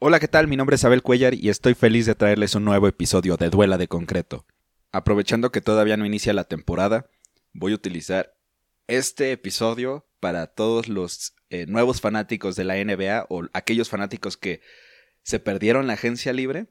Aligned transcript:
Hola, 0.00 0.20
¿qué 0.20 0.28
tal? 0.28 0.46
Mi 0.46 0.56
nombre 0.56 0.76
es 0.76 0.84
Abel 0.84 1.02
Cuellar 1.02 1.34
y 1.34 1.48
estoy 1.48 1.74
feliz 1.74 2.06
de 2.06 2.14
traerles 2.14 2.54
un 2.54 2.64
nuevo 2.64 2.86
episodio 2.86 3.36
de 3.36 3.50
Duela 3.50 3.78
de 3.78 3.88
Concreto. 3.88 4.46
Aprovechando 4.92 5.50
que 5.50 5.60
todavía 5.60 5.96
no 5.96 6.06
inicia 6.06 6.32
la 6.32 6.44
temporada, 6.44 7.10
voy 7.52 7.72
a 7.72 7.74
utilizar 7.74 8.32
este 8.86 9.32
episodio 9.32 10.06
para 10.20 10.46
todos 10.46 10.86
los 10.86 11.34
eh, 11.50 11.66
nuevos 11.66 12.00
fanáticos 12.00 12.54
de 12.54 12.62
la 12.62 12.76
NBA 12.76 13.26
o 13.28 13.46
aquellos 13.52 13.88
fanáticos 13.88 14.36
que 14.36 14.60
se 15.24 15.40
perdieron 15.40 15.88
la 15.88 15.94
agencia 15.94 16.32
libre 16.32 16.68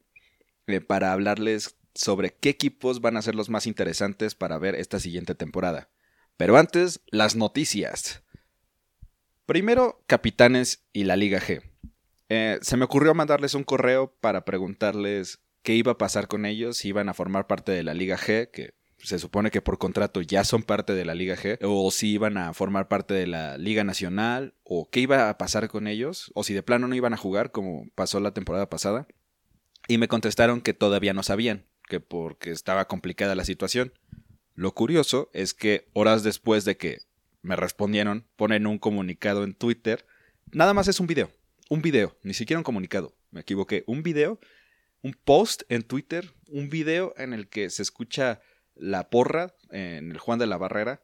eh, 0.68 0.80
para 0.80 1.12
hablarles 1.12 1.76
sobre 1.96 2.34
qué 2.34 2.48
equipos 2.48 3.02
van 3.02 3.18
a 3.18 3.22
ser 3.22 3.36
los 3.36 3.50
más 3.50 3.68
interesantes 3.68 4.36
para 4.36 4.58
ver 4.58 4.74
esta 4.76 5.02
siguiente 5.02 5.36
temporada. 5.36 5.90
Pero 6.38 6.56
antes, 6.56 7.02
las 7.08 7.36
noticias. 7.36 8.24
Primero, 9.46 10.02
Capitanes 10.08 10.86
y 10.94 11.04
la 11.04 11.18
Liga 11.18 11.42
G. 11.42 11.62
Eh, 12.30 12.60
se 12.62 12.78
me 12.78 12.86
ocurrió 12.86 13.14
mandarles 13.14 13.54
un 13.54 13.64
correo 13.64 14.14
para 14.20 14.44
preguntarles 14.44 15.40
qué 15.64 15.76
iba 15.76 15.94
a 15.94 15.98
pasar 15.98 16.28
con 16.28 16.46
ellos, 16.46 16.78
si 16.78 16.90
iban 16.90 17.10
a 17.10 17.14
formar 17.14 17.48
parte 17.48 17.72
de 17.72 17.84
la 17.84 17.94
Liga 17.94 18.18
G, 18.18 18.50
que 18.52 18.74
se 18.98 19.20
supone 19.20 19.52
que 19.52 19.62
por 19.62 19.78
contrato 19.78 20.22
ya 20.22 20.44
son 20.44 20.64
parte 20.64 20.94
de 20.94 21.06
la 21.06 21.16
Liga 21.16 21.36
G, 21.36 21.58
o 21.62 21.92
si 21.92 22.12
iban 22.12 22.38
a 22.38 22.54
formar 22.54 22.88
parte 22.88 23.14
de 23.14 23.28
la 23.28 23.58
Liga 23.58 23.84
Nacional, 23.84 24.56
o 24.64 24.90
qué 24.90 25.02
iba 25.02 25.30
a 25.30 25.38
pasar 25.38 25.68
con 25.70 25.88
ellos, 25.88 26.32
o 26.36 26.44
si 26.44 26.54
de 26.54 26.64
plano 26.64 26.88
no 26.88 26.96
iban 26.96 27.14
a 27.14 27.18
jugar 27.18 27.52
como 27.52 27.88
pasó 27.96 28.20
la 28.20 28.34
temporada 28.34 28.70
pasada. 28.70 29.08
Y 29.88 29.98
me 29.98 30.08
contestaron 30.08 30.62
que 30.62 30.74
todavía 30.74 31.14
no 31.14 31.24
sabían, 31.24 31.66
que 31.88 32.00
porque 32.02 32.52
estaba 32.52 32.86
complicada 32.86 33.36
la 33.36 33.46
situación. 33.46 33.94
Lo 34.54 34.74
curioso 34.74 35.30
es 35.34 35.54
que 35.54 35.88
horas 35.94 36.24
después 36.24 36.66
de 36.66 36.76
que 36.76 37.00
me 37.42 37.56
respondieron, 37.56 38.26
ponen 38.36 38.68
un 38.68 38.80
comunicado 38.80 39.44
en 39.44 39.54
Twitter. 39.54 40.06
Nada 40.52 40.74
más 40.74 40.88
es 40.88 41.00
un 41.00 41.08
video 41.08 41.30
un 41.70 41.82
video, 41.82 42.18
ni 42.24 42.34
siquiera 42.34 42.60
un 42.60 42.64
comunicado, 42.64 43.16
me 43.32 43.42
equivoqué, 43.42 43.84
un 43.88 44.04
video, 44.04 44.40
un 45.02 45.14
post 45.14 45.64
en 45.70 45.84
Twitter, 45.84 46.34
un 46.48 46.70
video 46.70 47.14
en 47.18 47.34
el 47.34 47.50
que 47.50 47.70
se 47.70 47.82
escucha 47.82 48.42
la 48.76 49.10
porra 49.10 49.56
en 49.72 50.12
el 50.12 50.18
Juan 50.18 50.40
de 50.40 50.48
la 50.48 50.58
Barrera, 50.58 51.04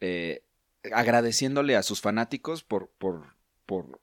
eh, 0.00 0.44
agradeciéndole 0.92 1.76
a 1.76 1.82
sus 1.82 2.00
fanáticos 2.00 2.64
por, 2.64 2.90
por, 2.98 3.36
por, 3.66 4.00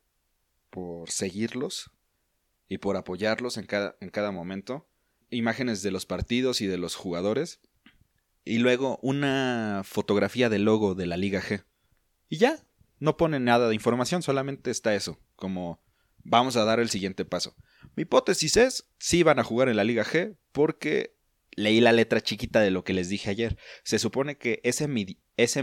por 0.70 1.10
seguirlos 1.10 1.92
y 2.70 2.78
por 2.78 2.98
apoyarlos 2.98 3.58
en 3.58 3.66
cada, 3.66 3.98
en 4.00 4.10
cada 4.10 4.32
momento, 4.32 4.88
imágenes 5.30 5.82
de 5.82 5.92
los 5.92 6.06
partidos 6.06 6.62
y 6.62 6.68
de 6.68 6.78
los 6.78 6.96
jugadores, 6.96 7.60
y 8.46 8.60
luego 8.60 9.00
una 9.02 9.82
fotografía 9.84 10.50
del 10.50 10.64
logo 10.64 10.96
de 10.96 11.06
la 11.06 11.18
Liga 11.18 11.42
G. 11.42 11.66
Y 12.30 12.38
ya, 12.38 12.64
no 13.00 13.18
pone 13.18 13.40
nada 13.40 13.68
de 13.68 13.76
información, 13.76 14.22
solamente 14.22 14.72
está 14.72 14.96
eso, 14.96 15.20
como 15.38 15.82
vamos 16.24 16.58
a 16.58 16.66
dar 16.66 16.82
el 16.82 16.90
siguiente 16.90 17.24
paso. 17.24 17.56
Mi 17.96 18.04
hipótesis 18.04 18.58
es, 18.58 18.90
sí 19.00 19.24
van 19.24 19.40
a 19.40 19.44
jugar 19.44 19.70
en 19.70 19.78
la 19.78 19.86
Liga 19.86 20.04
G 20.04 20.36
porque 20.52 21.16
leí 21.56 21.82
la 21.82 21.92
letra 21.92 22.22
chiquita 22.22 22.60
de 22.60 22.72
lo 22.72 22.84
que 22.84 22.94
les 22.94 23.10
dije 23.10 23.30
ayer. 23.30 23.58
Se 23.84 23.98
supone 23.98 24.38
que 24.38 24.62
ese, 24.64 24.88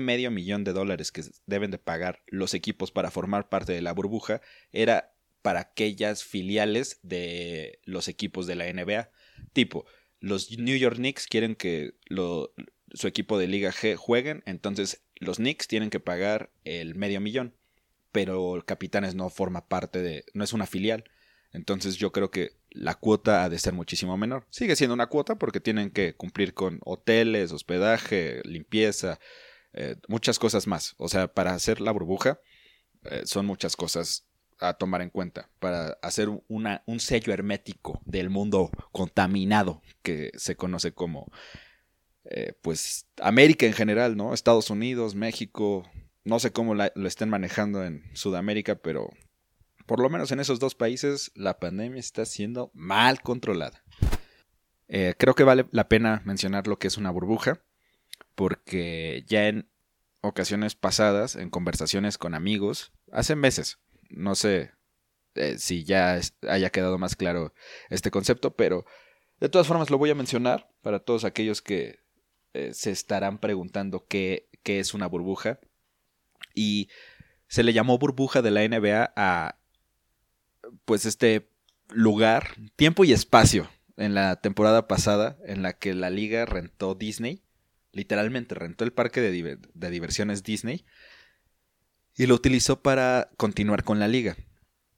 medio 0.00 0.30
millón 0.30 0.64
de 0.64 0.72
dólares 0.72 1.12
que 1.12 1.22
deben 1.46 1.70
de 1.70 1.78
pagar 1.78 2.22
los 2.26 2.54
equipos 2.54 2.90
para 2.90 3.10
formar 3.10 3.48
parte 3.48 3.72
de 3.72 3.82
la 3.82 3.92
burbuja 3.92 4.40
era 4.72 5.14
para 5.42 5.60
aquellas 5.60 6.24
filiales 6.24 6.98
de 7.02 7.78
los 7.84 8.08
equipos 8.08 8.46
de 8.46 8.56
la 8.56 8.72
NBA. 8.72 9.10
Tipo, 9.52 9.86
los 10.18 10.50
New 10.58 10.76
York 10.76 10.96
Knicks 10.96 11.26
quieren 11.26 11.54
que 11.54 11.94
su 12.08 13.06
equipo 13.06 13.38
de 13.38 13.46
Liga 13.46 13.70
G 13.70 13.94
jueguen, 13.96 14.42
entonces 14.46 15.04
los 15.16 15.36
Knicks 15.36 15.68
tienen 15.68 15.90
que 15.90 16.00
pagar 16.00 16.50
el 16.64 16.94
medio 16.94 17.20
millón, 17.20 17.54
pero 18.14 18.62
Capitanes 18.64 19.16
no 19.16 19.28
forma 19.28 19.66
parte 19.66 20.00
de, 20.00 20.24
no 20.34 20.44
es 20.44 20.52
una 20.52 20.66
filial. 20.66 21.02
Entonces 21.52 21.96
yo 21.96 22.12
creo 22.12 22.30
que 22.30 22.52
la 22.70 22.94
cuota 22.94 23.42
ha 23.42 23.48
de 23.48 23.58
ser 23.58 23.72
muchísimo 23.72 24.16
menor. 24.16 24.46
Sigue 24.50 24.76
siendo 24.76 24.94
una 24.94 25.08
cuota 25.08 25.34
porque 25.34 25.58
tienen 25.58 25.90
que 25.90 26.14
cumplir 26.14 26.54
con 26.54 26.78
hoteles, 26.84 27.50
hospedaje, 27.50 28.40
limpieza, 28.44 29.18
eh, 29.72 29.96
muchas 30.06 30.38
cosas 30.38 30.68
más. 30.68 30.94
O 30.98 31.08
sea, 31.08 31.26
para 31.26 31.54
hacer 31.54 31.80
la 31.80 31.90
burbuja 31.90 32.38
eh, 33.02 33.22
son 33.24 33.46
muchas 33.46 33.74
cosas 33.74 34.28
a 34.60 34.74
tomar 34.74 35.02
en 35.02 35.10
cuenta. 35.10 35.50
Para 35.58 35.98
hacer 36.00 36.28
una, 36.46 36.84
un 36.86 37.00
sello 37.00 37.32
hermético 37.32 38.00
del 38.04 38.30
mundo 38.30 38.70
contaminado 38.92 39.82
que 40.04 40.30
se 40.36 40.54
conoce 40.54 40.92
como 40.92 41.32
eh, 42.26 42.52
pues 42.62 43.08
América 43.20 43.66
en 43.66 43.72
general, 43.72 44.16
¿no? 44.16 44.34
Estados 44.34 44.70
Unidos, 44.70 45.16
México, 45.16 45.84
no 46.24 46.38
sé 46.38 46.52
cómo 46.52 46.74
lo 46.74 47.06
estén 47.06 47.28
manejando 47.28 47.84
en 47.84 48.02
Sudamérica, 48.14 48.76
pero 48.76 49.10
por 49.86 50.00
lo 50.00 50.08
menos 50.08 50.32
en 50.32 50.40
esos 50.40 50.58
dos 50.58 50.74
países 50.74 51.30
la 51.34 51.58
pandemia 51.58 52.00
está 52.00 52.24
siendo 52.24 52.70
mal 52.74 53.20
controlada. 53.20 53.84
Eh, 54.88 55.14
creo 55.18 55.34
que 55.34 55.44
vale 55.44 55.66
la 55.70 55.88
pena 55.88 56.22
mencionar 56.24 56.66
lo 56.66 56.78
que 56.78 56.88
es 56.88 56.96
una 56.96 57.10
burbuja, 57.10 57.62
porque 58.34 59.24
ya 59.26 59.48
en 59.48 59.68
ocasiones 60.22 60.74
pasadas, 60.74 61.36
en 61.36 61.50
conversaciones 61.50 62.16
con 62.16 62.34
amigos, 62.34 62.92
hace 63.12 63.36
meses, 63.36 63.78
no 64.08 64.34
sé 64.34 64.72
eh, 65.34 65.58
si 65.58 65.84
ya 65.84 66.18
haya 66.48 66.70
quedado 66.70 66.96
más 66.96 67.16
claro 67.16 67.52
este 67.90 68.10
concepto, 68.10 68.56
pero 68.56 68.86
de 69.40 69.50
todas 69.50 69.66
formas 69.66 69.90
lo 69.90 69.98
voy 69.98 70.10
a 70.10 70.14
mencionar 70.14 70.70
para 70.80 71.00
todos 71.00 71.24
aquellos 71.24 71.60
que 71.60 72.00
eh, 72.54 72.72
se 72.72 72.90
estarán 72.90 73.38
preguntando 73.38 74.06
qué 74.06 74.48
es 74.64 74.94
una 74.94 75.06
burbuja. 75.06 75.60
Y 76.54 76.88
se 77.48 77.62
le 77.62 77.72
llamó 77.72 77.98
burbuja 77.98 78.42
de 78.42 78.50
la 78.50 78.66
NBA 78.66 79.12
a 79.16 79.58
pues 80.84 81.06
este 81.06 81.50
lugar, 81.90 82.56
tiempo 82.76 83.04
y 83.04 83.12
espacio 83.12 83.68
en 83.96 84.14
la 84.14 84.36
temporada 84.36 84.88
pasada 84.88 85.36
en 85.44 85.62
la 85.62 85.74
que 85.74 85.94
la 85.94 86.10
liga 86.10 86.46
rentó 86.46 86.94
Disney, 86.94 87.42
literalmente 87.92 88.54
rentó 88.54 88.84
el 88.84 88.92
parque 88.92 89.20
de, 89.20 89.58
de 89.72 89.90
diversiones 89.90 90.42
Disney 90.42 90.84
y 92.16 92.26
lo 92.26 92.34
utilizó 92.34 92.82
para 92.82 93.30
continuar 93.36 93.84
con 93.84 93.98
la 93.98 94.08
liga. 94.08 94.36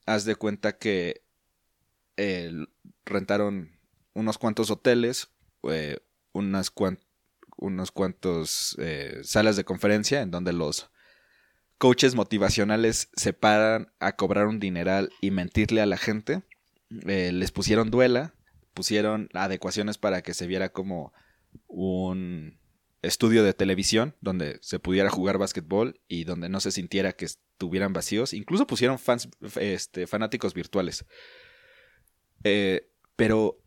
Haz 0.07 0.25
de 0.25 0.37
cuenta 0.37 0.79
que 0.79 1.23
eh, 2.17 2.53
rentaron 3.05 3.79
unos 4.15 4.39
cuantos 4.39 4.71
hoteles, 4.71 5.29
eh, 5.65 5.99
unas 6.33 6.71
cuantas 6.71 7.07
unos 7.57 7.91
cuantos 7.91 8.77
eh, 8.79 9.21
salas 9.23 9.57
de 9.57 9.65
conferencia 9.65 10.21
en 10.21 10.31
donde 10.31 10.53
los 10.53 10.91
coaches 11.79 12.15
motivacionales 12.15 13.11
se 13.15 13.33
paran 13.33 13.93
a 14.01 14.17
cobrar 14.17 14.47
un 14.47 14.61
dineral 14.61 15.11
y 15.21 15.31
mentirle 15.31 15.81
a 15.81 15.87
la 15.87 15.97
gente. 15.97 16.43
Eh, 17.07 17.33
les 17.33 17.51
pusieron 17.51 17.91
duela, 17.91 18.35
pusieron 18.75 19.29
adecuaciones 19.35 19.99
para 19.99 20.23
que 20.23 20.35
se 20.35 20.47
viera 20.47 20.71
como 20.71 21.13
un 21.67 22.59
estudio 23.03 23.45
de 23.45 23.55
televisión 23.55 24.17
donde 24.21 24.59
se 24.63 24.79
pudiera 24.79 25.11
jugar 25.11 25.39
básquetbol 25.39 26.01
y 26.09 26.25
donde 26.25 26.49
no 26.49 26.61
se 26.61 26.73
sintiera 26.73 27.13
que 27.13 27.27
estuvieran 27.27 27.93
vacíos. 27.93 28.33
Incluso 28.33 28.67
pusieron 28.67 28.99
fans, 28.99 29.29
este, 29.61 30.07
fanáticos 30.07 30.55
virtuales. 30.55 31.05
Eh, 32.45 32.89
pero 33.17 33.63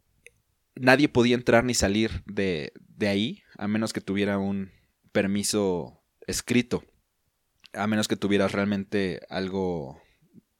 nadie 0.76 1.10
podía 1.10 1.36
entrar 1.36 1.64
ni 1.64 1.74
salir 1.74 2.24
de, 2.26 2.72
de 2.88 3.08
ahí 3.08 3.44
a 3.58 3.68
menos 3.68 3.94
que 3.94 4.02
tuviera 4.02 4.38
un 4.38 4.72
permiso 5.12 6.04
escrito, 6.28 6.84
a 7.74 7.88
menos 7.88 8.08
que 8.08 8.16
tuvieras 8.16 8.52
realmente 8.52 9.22
algo 9.30 10.02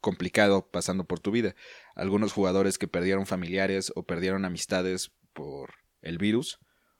complicado 0.00 0.68
pasando 0.70 1.04
por 1.04 1.20
tu 1.20 1.30
vida. 1.30 1.54
Algunos 1.94 2.32
jugadores 2.32 2.78
que 2.78 2.88
perdieron 2.88 3.26
familiares 3.26 3.92
o 3.94 4.04
perdieron 4.04 4.44
amistades 4.44 5.12
por 5.32 5.74
el 6.02 6.18
virus, 6.18 6.58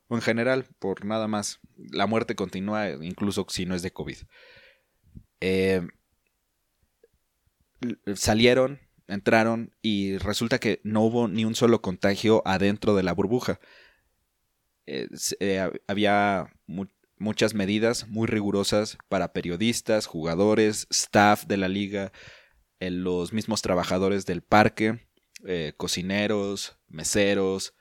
o 0.08 0.16
en 0.16 0.22
general 0.22 0.66
por 0.78 1.04
nada 1.04 1.28
más. 1.28 1.60
La 1.76 2.06
muerte 2.06 2.34
continúa 2.34 2.90
incluso 2.90 3.46
si 3.48 3.66
no 3.66 3.74
es 3.74 3.82
de 3.82 3.92
COVID. 3.92 4.18
Eh, 5.40 5.86
salieron, 8.14 8.80
entraron 9.06 9.74
y 9.80 10.18
resulta 10.18 10.58
que 10.58 10.80
no 10.84 11.02
hubo 11.02 11.28
ni 11.28 11.44
un 11.44 11.54
solo 11.54 11.80
contagio 11.80 12.42
adentro 12.44 12.94
de 12.94 13.02
la 13.02 13.12
burbuja. 13.12 13.60
Eh, 14.86 15.08
eh, 15.40 15.70
había 15.86 16.52
muchas 17.20 17.54
medidas 17.54 18.08
muy 18.08 18.26
rigurosas 18.26 18.98
para 19.08 19.32
periodistas, 19.32 20.06
jugadores, 20.06 20.88
staff 20.90 21.44
de 21.46 21.56
la 21.56 21.68
liga, 21.68 22.12
eh, 22.80 22.90
los 22.90 23.32
mismos 23.32 23.62
trabajadores 23.62 24.26
del 24.26 24.42
parque, 24.42 25.06
cocineros, 25.78 26.76
meseros, 26.88 27.72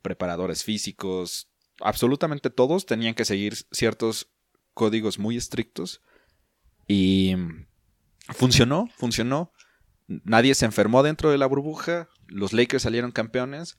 preparadores 0.00 0.62
físicos, 0.62 1.50
absolutamente 1.80 2.50
todos 2.50 2.86
tenían 2.86 3.14
que 3.14 3.24
seguir 3.24 3.56
ciertos 3.72 4.30
códigos 4.74 5.18
muy 5.18 5.36
estrictos 5.36 6.02
y 6.86 7.34
funcionó, 8.28 8.88
funcionó. 8.96 9.52
Nadie 10.06 10.54
se 10.54 10.66
enfermó 10.66 11.02
dentro 11.02 11.30
de 11.30 11.38
la 11.38 11.46
burbuja, 11.46 12.08
los 12.28 12.52
Lakers 12.52 12.82
salieron 12.84 13.10
campeones 13.10 13.78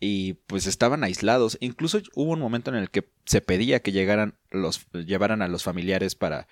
y 0.00 0.34
pues 0.34 0.66
estaban 0.66 1.04
aislados. 1.04 1.56
Incluso 1.60 2.00
hubo 2.14 2.32
un 2.32 2.40
momento 2.40 2.70
en 2.70 2.76
el 2.76 2.90
que 2.90 3.08
se 3.24 3.40
pedía 3.40 3.80
que 3.80 3.92
llegaran 3.92 4.34
los, 4.50 4.86
llevaran 4.92 5.42
a 5.42 5.48
los 5.48 5.62
familiares 5.62 6.14
para 6.14 6.48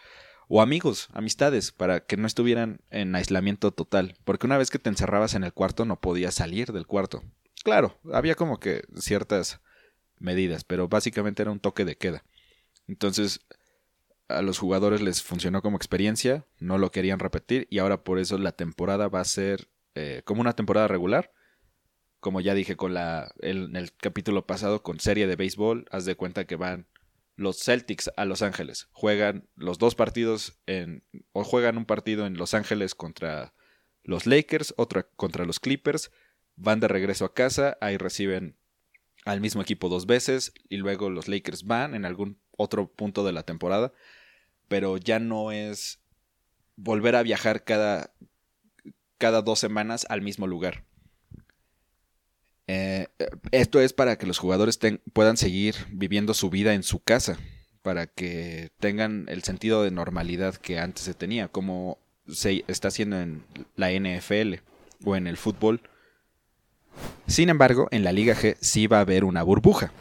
o 0.49 0.61
amigos, 0.61 1.09
amistades, 1.13 1.73
para 1.73 2.01
que 2.01 2.17
no 2.17 2.27
estuvieran 2.27 2.81
en 2.91 3.15
aislamiento 3.15 3.73
total, 3.73 4.17
porque 4.25 4.47
una 4.47 4.59
vez 4.59 4.71
que 4.71 4.79
te 4.79 4.91
encerrabas 4.91 5.35
en 5.35 5.45
el 5.45 5.53
cuarto 5.53 5.85
no 5.85 6.01
podías 6.01 6.35
salir 6.35 6.73
del 6.73 6.87
cuarto. 6.87 7.23
Claro, 7.65 7.99
había 8.13 8.35
como 8.35 8.61
que 8.61 8.83
ciertas 8.97 9.61
medidas, 10.19 10.65
pero 10.65 10.89
básicamente 10.89 11.43
era 11.43 11.51
un 11.51 11.61
toque 11.61 11.85
de 11.85 11.97
queda. 11.97 12.25
Entonces, 12.87 13.41
a 14.29 14.43
los 14.43 14.59
jugadores 14.59 15.01
les 15.01 15.23
funcionó 15.23 15.63
como 15.63 15.77
experiencia, 15.77 16.47
no 16.59 16.79
lo 16.79 16.91
querían 16.91 17.19
repetir 17.19 17.67
y 17.71 17.79
ahora 17.79 18.05
por 18.05 18.19
eso 18.19 18.39
la 18.39 18.53
temporada 18.53 19.09
va 19.09 19.21
a 19.21 19.25
ser 19.25 19.69
eh, 19.95 20.23
como 20.25 20.41
una 20.41 20.55
temporada 20.55 20.89
regular. 20.89 21.33
Como 22.25 22.41
ya 22.41 22.55
dije 22.55 22.75
con 22.75 22.95
la, 22.95 23.35
en 23.41 23.77
el 23.77 23.95
capítulo 23.95 24.47
pasado 24.47 24.83
con 24.83 24.99
serie 24.99 25.27
de 25.27 25.37
béisbol, 25.37 25.85
haz 25.91 26.07
de 26.07 26.17
cuenta 26.17 26.47
que 26.47 26.57
van 26.57 26.87
los 27.37 27.63
Celtics 27.63 28.11
a 28.17 28.25
Los 28.25 28.41
Ángeles. 28.41 28.89
Juegan 28.93 29.47
los 29.57 29.77
dos 29.77 29.95
partidos 29.95 30.59
en. 30.65 31.05
o 31.33 31.45
juegan 31.45 31.77
un 31.77 31.85
partido 31.85 32.25
en 32.25 32.39
Los 32.39 32.55
Ángeles 32.55 32.95
contra 32.95 33.53
los 34.05 34.25
Lakers, 34.25 34.73
otro 34.79 35.07
contra 35.17 35.45
los 35.45 35.61
Clippers. 35.61 36.13
Van 36.57 36.81
de 36.81 36.89
regreso 36.89 37.27
a 37.27 37.35
casa, 37.35 37.77
ahí 37.83 37.99
reciben 37.99 38.57
al 39.27 39.43
mismo 39.43 39.61
equipo 39.61 39.91
dos 39.91 40.07
veces 40.07 40.55
y 40.71 40.79
luego 40.79 41.11
los 41.11 41.29
Lakers 41.29 41.65
van 41.65 41.95
en 41.95 42.07
algún 42.07 42.39
otro 42.57 42.91
punto 42.91 43.23
de 43.27 43.33
la 43.33 43.43
temporada, 43.43 43.93
pero 44.69 44.97
ya 44.97 45.19
no 45.19 45.53
es 45.53 46.01
volver 46.77 47.17
a 47.17 47.23
viajar 47.23 47.65
cada, 47.65 48.15
cada 49.19 49.43
dos 49.43 49.59
semanas 49.59 50.07
al 50.09 50.23
mismo 50.23 50.47
lugar. 50.47 50.87
Eh, 52.67 53.09
esto 53.51 53.81
es 53.81 53.93
para 53.93 54.17
que 54.17 54.27
los 54.27 54.39
jugadores 54.39 54.79
puedan 55.13 55.37
seguir 55.37 55.75
viviendo 55.91 56.35
su 56.35 56.51
vida 56.51 56.75
en 56.75 56.83
su 56.83 57.01
casa, 57.01 57.39
para 57.83 58.07
que 58.07 58.71
tengan 58.81 59.27
el 59.29 59.43
sentido 59.43 59.83
de 59.83 59.91
normalidad 59.91 60.55
que 60.57 60.79
antes 60.79 61.05
se 61.05 61.15
tenía, 61.15 61.49
como 61.49 61.99
se 62.27 62.65
está 62.69 62.89
haciendo 62.89 63.21
en 63.21 63.45
la 63.77 63.91
NFL 63.91 64.55
o 65.05 65.17
en 65.17 65.27
el 65.27 65.37
fútbol. 65.37 65.83
Sin 67.27 67.49
embargo, 67.49 67.89
en 67.91 68.05
la 68.05 68.13
Liga 68.13 68.35
G 68.35 68.57
sí 68.61 68.87
va 68.87 68.99
a 68.99 69.03
haber 69.03 69.25
una 69.25 69.43
burbuja. 69.43 69.93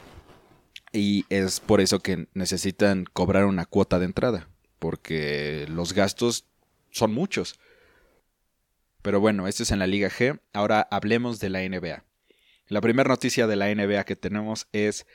Y 0.92 1.26
es 1.30 1.60
por 1.60 1.82
eso 1.82 2.00
que 2.00 2.28
necesitan 2.36 3.06
cobrar 3.12 3.46
una 3.46 3.66
cuota 3.66 3.98
de 3.98 4.06
entrada, 4.06 4.48
porque 4.78 5.66
los 5.68 5.94
gastos 5.94 6.46
son 6.92 7.14
muchos. 7.14 7.60
Pero 9.02 9.20
bueno, 9.20 9.48
esto 9.48 9.64
es 9.64 9.72
en 9.72 9.80
la 9.80 9.88
Liga 9.88 10.10
G. 10.10 10.40
Ahora 10.54 10.88
hablemos 10.92 11.40
de 11.40 11.50
la 11.50 11.68
NBA. 11.68 12.04
La 12.68 12.82
primera 12.82 13.10
noticia 13.10 13.48
de 13.48 13.56
la 13.56 13.74
NBA 13.74 14.06
que 14.06 14.16
tenemos 14.16 14.68
es 14.72 15.06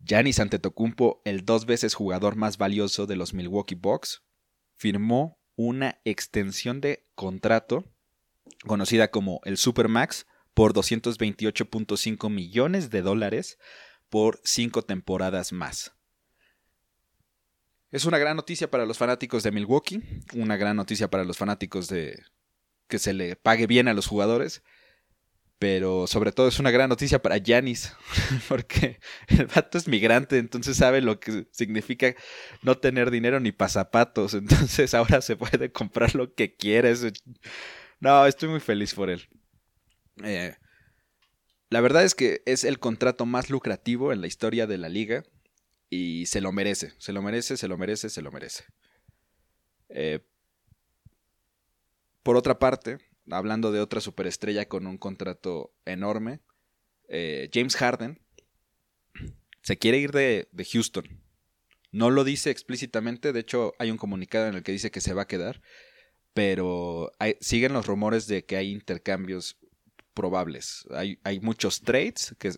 Giannis 0.00 0.40
Antetokounmpo, 0.40 1.22
el 1.24 1.44
dos 1.44 1.66
veces 1.66 1.94
jugador 1.94 2.36
más 2.36 2.58
valioso 2.58 3.06
de 3.06 3.16
los 3.16 3.34
Milwaukee 3.34 3.74
Bucks, 3.74 4.22
firmó 4.76 5.38
una 5.56 6.00
extensión 6.04 6.80
de 6.80 7.06
contrato 7.14 7.84
conocida 8.66 9.10
como 9.10 9.40
el 9.44 9.56
Supermax 9.56 10.26
por 10.54 10.72
228.5 10.72 12.30
millones 12.30 12.90
de 12.90 13.02
dólares 13.02 13.58
por 14.08 14.40
cinco 14.44 14.82
temporadas 14.82 15.52
más. 15.52 15.92
Es 17.90 18.04
una 18.04 18.18
gran 18.18 18.36
noticia 18.36 18.70
para 18.70 18.86
los 18.86 18.98
fanáticos 18.98 19.42
de 19.42 19.52
Milwaukee, 19.52 20.02
una 20.34 20.56
gran 20.56 20.76
noticia 20.76 21.08
para 21.08 21.24
los 21.24 21.38
fanáticos 21.38 21.88
de 21.88 22.22
que 22.86 22.98
se 22.98 23.12
le 23.12 23.36
pague 23.36 23.66
bien 23.66 23.88
a 23.88 23.94
los 23.94 24.06
jugadores 24.06 24.62
pero 25.58 26.06
sobre 26.06 26.30
todo 26.32 26.48
es 26.48 26.60
una 26.60 26.70
gran 26.70 26.88
noticia 26.88 27.20
para 27.20 27.36
Yanis, 27.36 27.92
porque 28.48 29.00
el 29.26 29.46
vato 29.46 29.78
es 29.78 29.88
migrante, 29.88 30.38
entonces 30.38 30.76
sabe 30.76 31.00
lo 31.00 31.18
que 31.18 31.48
significa 31.50 32.14
no 32.62 32.78
tener 32.78 33.10
dinero 33.10 33.40
ni 33.40 33.52
pasapatos, 33.52 34.34
entonces 34.34 34.94
ahora 34.94 35.20
se 35.20 35.36
puede 35.36 35.72
comprar 35.72 36.14
lo 36.14 36.34
que 36.34 36.54
quieres. 36.54 37.04
No, 38.00 38.26
estoy 38.26 38.48
muy 38.48 38.60
feliz 38.60 38.94
por 38.94 39.10
él. 39.10 39.28
Eh, 40.22 40.54
la 41.70 41.80
verdad 41.80 42.04
es 42.04 42.14
que 42.14 42.42
es 42.46 42.64
el 42.64 42.78
contrato 42.78 43.26
más 43.26 43.50
lucrativo 43.50 44.12
en 44.12 44.20
la 44.20 44.26
historia 44.26 44.66
de 44.66 44.78
la 44.78 44.88
liga 44.88 45.24
y 45.90 46.26
se 46.26 46.40
lo 46.40 46.52
merece, 46.52 46.92
se 46.98 47.12
lo 47.12 47.20
merece, 47.22 47.56
se 47.56 47.68
lo 47.68 47.76
merece, 47.76 48.10
se 48.10 48.22
lo 48.22 48.30
merece. 48.30 48.64
Eh, 49.88 50.20
por 52.22 52.36
otra 52.36 52.58
parte, 52.58 52.98
hablando 53.30 53.72
de 53.72 53.80
otra 53.80 54.00
superestrella 54.00 54.68
con 54.68 54.86
un 54.86 54.98
contrato 54.98 55.74
enorme, 55.84 56.40
eh, 57.08 57.50
James 57.52 57.76
Harden 57.76 58.20
se 59.62 59.78
quiere 59.78 59.98
ir 59.98 60.12
de, 60.12 60.48
Houston. 60.72 61.20
No 61.90 62.10
lo 62.10 62.24
dice 62.24 62.50
explícitamente, 62.50 63.32
de 63.32 63.40
hecho 63.40 63.74
hay 63.78 63.90
un 63.90 63.96
comunicado 63.96 64.46
en 64.46 64.54
el 64.54 64.62
que 64.62 64.72
dice 64.72 64.90
que 64.90 65.00
se 65.00 65.14
va 65.14 65.22
a 65.22 65.26
quedar, 65.26 65.62
pero 66.34 67.12
siguen 67.40 67.72
los 67.72 67.86
rumores 67.86 68.26
de 68.26 68.44
que 68.44 68.56
hay 68.56 68.70
intercambios 68.70 69.58
probables. 70.14 70.86
Hay, 70.90 71.18
hay 71.24 71.40
muchos 71.40 71.80
trades 71.80 72.34
que, 72.38 72.52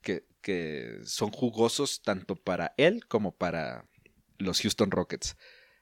que, 0.00 0.24
que, 0.40 1.00
son 1.04 1.30
jugosos 1.30 2.02
tanto 2.02 2.36
para 2.36 2.74
él 2.76 3.06
como 3.06 3.36
para 3.36 3.88
los 4.38 4.60
Houston 4.60 4.90
Rockets. 4.90 5.36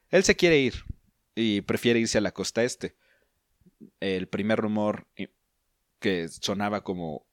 Él 0.09 0.25
se 0.25 0.37
quiere 0.37 0.59
ir 0.59 0.75
y 1.35 1.61
prefiere 1.63 2.01
irse 2.01 2.19
a 2.19 2.23
la 2.23 2.33
costa 2.33 2.65
este 2.65 2.97
el 4.01 4.29
primer 4.29 4.59
rumor 4.59 5.07
que 5.99 6.29
sonaba 6.29 6.83
como 6.83 7.27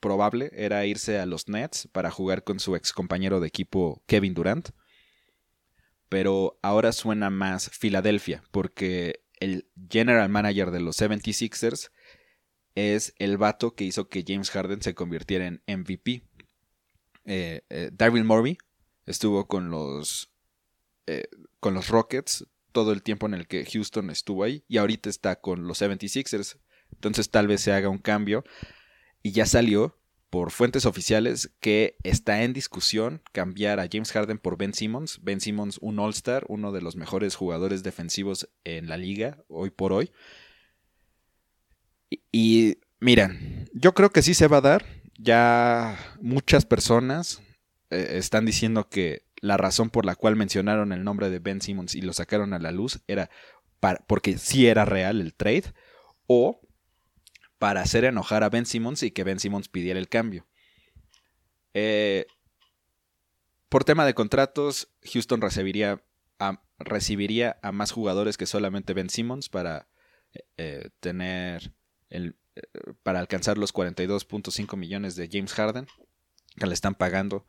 probable 0.00 0.50
era 0.54 0.86
irse 0.86 1.18
a 1.18 1.26
los 1.26 1.48
Nets 1.48 1.88
para 1.92 2.10
jugar 2.10 2.44
con 2.44 2.60
su 2.60 2.76
ex 2.76 2.92
compañero 2.92 3.40
de 3.40 3.48
equipo 3.48 4.02
Kevin 4.06 4.34
Durant. 4.34 4.70
Pero 6.08 6.58
ahora 6.62 6.92
suena 6.92 7.30
más 7.30 7.70
Filadelfia, 7.70 8.42
porque 8.52 9.24
el 9.40 9.68
general 9.90 10.28
manager 10.28 10.70
de 10.70 10.80
los 10.80 11.00
76ers 11.00 11.90
es 12.74 13.14
el 13.18 13.38
vato 13.38 13.74
que 13.74 13.84
hizo 13.84 14.08
que 14.08 14.24
James 14.26 14.50
Harden 14.50 14.82
se 14.82 14.94
convirtiera 14.94 15.46
en 15.46 15.62
MVP. 15.66 16.22
Eh, 17.24 17.62
eh, 17.68 17.90
estuvo 19.06 19.48
con 19.48 19.70
los, 19.70 20.32
eh, 21.06 21.28
con 21.58 21.74
los 21.74 21.88
Rockets 21.88 22.46
todo 22.76 22.92
el 22.92 23.02
tiempo 23.02 23.24
en 23.24 23.32
el 23.32 23.46
que 23.46 23.64
Houston 23.64 24.10
estuvo 24.10 24.44
ahí 24.44 24.62
y 24.68 24.76
ahorita 24.76 25.08
está 25.08 25.40
con 25.40 25.66
los 25.66 25.80
76ers. 25.80 26.58
Entonces 26.92 27.30
tal 27.30 27.46
vez 27.46 27.62
se 27.62 27.72
haga 27.72 27.88
un 27.88 27.96
cambio. 27.96 28.44
Y 29.22 29.32
ya 29.32 29.46
salió 29.46 29.98
por 30.28 30.50
fuentes 30.50 30.84
oficiales 30.84 31.50
que 31.60 31.96
está 32.02 32.42
en 32.42 32.52
discusión 32.52 33.22
cambiar 33.32 33.80
a 33.80 33.88
James 33.90 34.12
Harden 34.12 34.36
por 34.36 34.58
Ben 34.58 34.74
Simmons. 34.74 35.20
Ben 35.22 35.40
Simmons, 35.40 35.78
un 35.80 35.98
All-Star, 35.98 36.44
uno 36.48 36.70
de 36.70 36.82
los 36.82 36.96
mejores 36.96 37.34
jugadores 37.34 37.82
defensivos 37.82 38.50
en 38.64 38.90
la 38.90 38.98
liga 38.98 39.42
hoy 39.48 39.70
por 39.70 39.94
hoy. 39.94 40.12
Y, 42.30 42.76
miren, 43.00 43.70
yo 43.72 43.94
creo 43.94 44.10
que 44.10 44.20
sí 44.20 44.34
se 44.34 44.48
va 44.48 44.58
a 44.58 44.60
dar. 44.60 44.84
Ya 45.18 45.98
muchas 46.20 46.66
personas 46.66 47.40
eh, 47.88 48.18
están 48.18 48.44
diciendo 48.44 48.90
que 48.90 49.25
la 49.40 49.56
razón 49.56 49.90
por 49.90 50.04
la 50.06 50.14
cual 50.14 50.36
mencionaron 50.36 50.92
el 50.92 51.04
nombre 51.04 51.30
de 51.30 51.38
Ben 51.38 51.60
Simmons 51.60 51.94
y 51.94 52.02
lo 52.02 52.12
sacaron 52.12 52.52
a 52.54 52.58
la 52.58 52.72
luz 52.72 53.00
era 53.06 53.30
porque 54.06 54.38
sí 54.38 54.66
era 54.66 54.84
real 54.84 55.20
el 55.20 55.34
trade 55.34 55.72
o 56.26 56.60
para 57.58 57.82
hacer 57.82 58.04
enojar 58.04 58.42
a 58.42 58.48
Ben 58.48 58.66
Simmons 58.66 59.02
y 59.02 59.10
que 59.10 59.24
Ben 59.24 59.38
Simmons 59.38 59.68
pidiera 59.68 59.98
el 59.98 60.08
cambio. 60.08 60.46
Eh, 61.74 62.26
por 63.68 63.84
tema 63.84 64.06
de 64.06 64.14
contratos, 64.14 64.88
Houston 65.12 65.40
recibiría 65.40 66.02
a, 66.38 66.62
recibiría 66.78 67.58
a 67.62 67.72
más 67.72 67.92
jugadores 67.92 68.36
que 68.36 68.46
solamente 68.46 68.94
Ben 68.94 69.10
Simmons 69.10 69.48
para 69.48 69.88
eh, 70.32 70.40
eh, 70.56 70.90
tener 71.00 71.72
el, 72.10 72.36
para 73.02 73.20
alcanzar 73.20 73.58
los 73.58 73.74
42.5 73.74 74.76
millones 74.76 75.16
de 75.16 75.28
James 75.30 75.52
Harden 75.54 75.86
que 76.56 76.66
le 76.66 76.74
están 76.74 76.94
pagando 76.94 77.46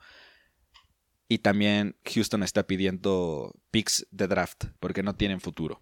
y 1.28 1.40
también 1.40 1.98
Houston 2.06 2.44
está 2.44 2.68
pidiendo 2.68 3.54
picks 3.72 4.08
de 4.12 4.28
draft 4.28 4.66
porque 4.80 5.04
no 5.04 5.16
tienen 5.16 5.42
futuro. 5.42 5.82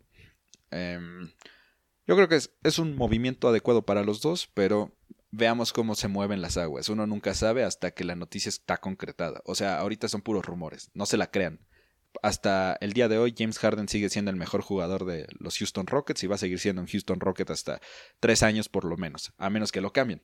Em, 0.72 1.32
yo 2.08 2.16
creo 2.16 2.28
que 2.28 2.36
es, 2.36 2.52
es, 2.64 2.80
un 2.80 2.96
movimiento 2.96 3.48
adecuado 3.48 3.86
para 3.86 4.04
los 4.04 4.22
dos, 4.22 4.50
pero 4.54 4.96
veamos 5.32 5.74
cómo 5.74 5.96
se 5.96 6.08
mueven 6.08 6.42
las 6.42 6.58
aguas. 6.58 6.90
Uno 6.90 7.06
nunca 7.06 7.34
sabe 7.34 7.64
hasta 7.64 7.92
que 7.92 8.04
la 8.04 8.16
noticia 8.16 8.50
está 8.50 8.78
concretada. 8.78 9.42
O 9.46 9.56
sea, 9.56 9.80
ahorita 9.80 10.08
son 10.08 10.22
puros 10.22 10.46
rumores, 10.46 10.90
no 10.94 11.06
se 11.06 11.18
la 11.18 11.30
crean. 11.30 11.60
Hasta 12.24 12.78
el 12.80 12.94
día 12.94 13.10
de 13.10 13.18
hoy, 13.18 13.36
James 13.38 13.60
Harden 13.60 13.90
sigue 13.90 14.10
siendo 14.10 14.32
el 14.32 14.38
mejor 14.38 14.62
jugador 14.62 15.06
de 15.06 15.28
los 15.38 15.58
Houston 15.58 15.86
Rockets 15.86 16.24
y 16.24 16.28
va 16.28 16.36
a 16.36 16.40
seguir 16.40 16.60
siendo 16.60 16.82
un 16.82 16.88
Houston 16.88 17.20
Rocket 17.20 17.50
hasta 17.50 17.82
tres 18.20 18.42
años 18.42 18.70
por 18.70 18.86
lo 18.86 18.96
menos, 18.96 19.34
a 19.38 19.50
menos 19.50 19.72
que 19.72 19.82
lo 19.82 19.92
cambien 19.92 20.22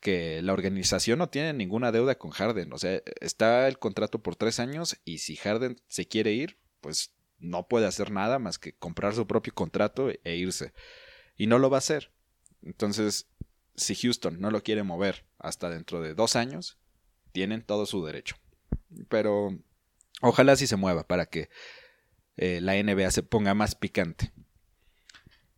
que 0.00 0.42
la 0.42 0.52
organización 0.52 1.18
no 1.18 1.28
tiene 1.28 1.52
ninguna 1.52 1.92
deuda 1.92 2.16
con 2.16 2.30
Harden. 2.30 2.72
O 2.72 2.78
sea, 2.78 3.02
está 3.20 3.68
el 3.68 3.78
contrato 3.78 4.22
por 4.22 4.36
tres 4.36 4.60
años 4.60 4.96
y 5.04 5.18
si 5.18 5.36
Harden 5.36 5.80
se 5.88 6.06
quiere 6.06 6.32
ir, 6.32 6.58
pues 6.80 7.14
no 7.38 7.68
puede 7.68 7.86
hacer 7.86 8.10
nada 8.10 8.38
más 8.38 8.58
que 8.58 8.74
comprar 8.74 9.14
su 9.14 9.26
propio 9.26 9.54
contrato 9.54 10.10
e 10.10 10.36
irse. 10.36 10.72
Y 11.36 11.46
no 11.46 11.58
lo 11.58 11.70
va 11.70 11.78
a 11.78 11.78
hacer. 11.78 12.12
Entonces, 12.62 13.28
si 13.74 13.94
Houston 13.94 14.40
no 14.40 14.50
lo 14.50 14.62
quiere 14.62 14.82
mover 14.82 15.26
hasta 15.38 15.68
dentro 15.70 16.00
de 16.00 16.14
dos 16.14 16.36
años, 16.36 16.78
tienen 17.32 17.62
todo 17.62 17.86
su 17.86 18.04
derecho. 18.04 18.36
Pero 19.08 19.58
ojalá 20.22 20.56
sí 20.56 20.66
se 20.66 20.76
mueva 20.76 21.06
para 21.06 21.26
que 21.26 21.50
eh, 22.36 22.60
la 22.60 22.74
NBA 22.82 23.10
se 23.10 23.22
ponga 23.22 23.54
más 23.54 23.74
picante. 23.74 24.32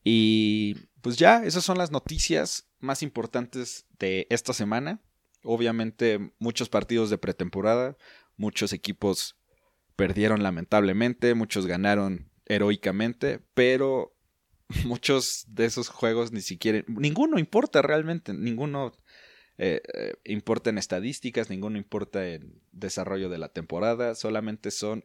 Y 0.04 0.87
pues 1.08 1.16
ya, 1.16 1.42
esas 1.42 1.64
son 1.64 1.78
las 1.78 1.90
noticias 1.90 2.68
más 2.80 3.02
importantes 3.02 3.86
de 3.98 4.26
esta 4.28 4.52
semana. 4.52 5.00
Obviamente 5.42 6.34
muchos 6.38 6.68
partidos 6.68 7.08
de 7.08 7.16
pretemporada, 7.16 7.96
muchos 8.36 8.74
equipos 8.74 9.34
perdieron 9.96 10.42
lamentablemente, 10.42 11.32
muchos 11.32 11.64
ganaron 11.64 12.30
heroicamente, 12.44 13.40
pero 13.54 14.14
muchos 14.84 15.46
de 15.48 15.64
esos 15.64 15.88
juegos 15.88 16.30
ni 16.30 16.42
siquiera, 16.42 16.84
ninguno 16.88 17.38
importa 17.38 17.80
realmente, 17.80 18.34
ninguno 18.34 18.92
eh, 19.56 19.80
eh, 19.94 20.12
importa 20.24 20.68
en 20.68 20.76
estadísticas, 20.76 21.48
ninguno 21.48 21.78
importa 21.78 22.28
en 22.28 22.60
desarrollo 22.72 23.30
de 23.30 23.38
la 23.38 23.48
temporada, 23.48 24.14
solamente 24.14 24.70
son, 24.70 25.04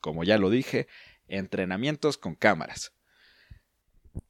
como 0.00 0.24
ya 0.24 0.38
lo 0.38 0.48
dije, 0.48 0.88
entrenamientos 1.28 2.16
con 2.16 2.34
cámaras. 2.34 2.94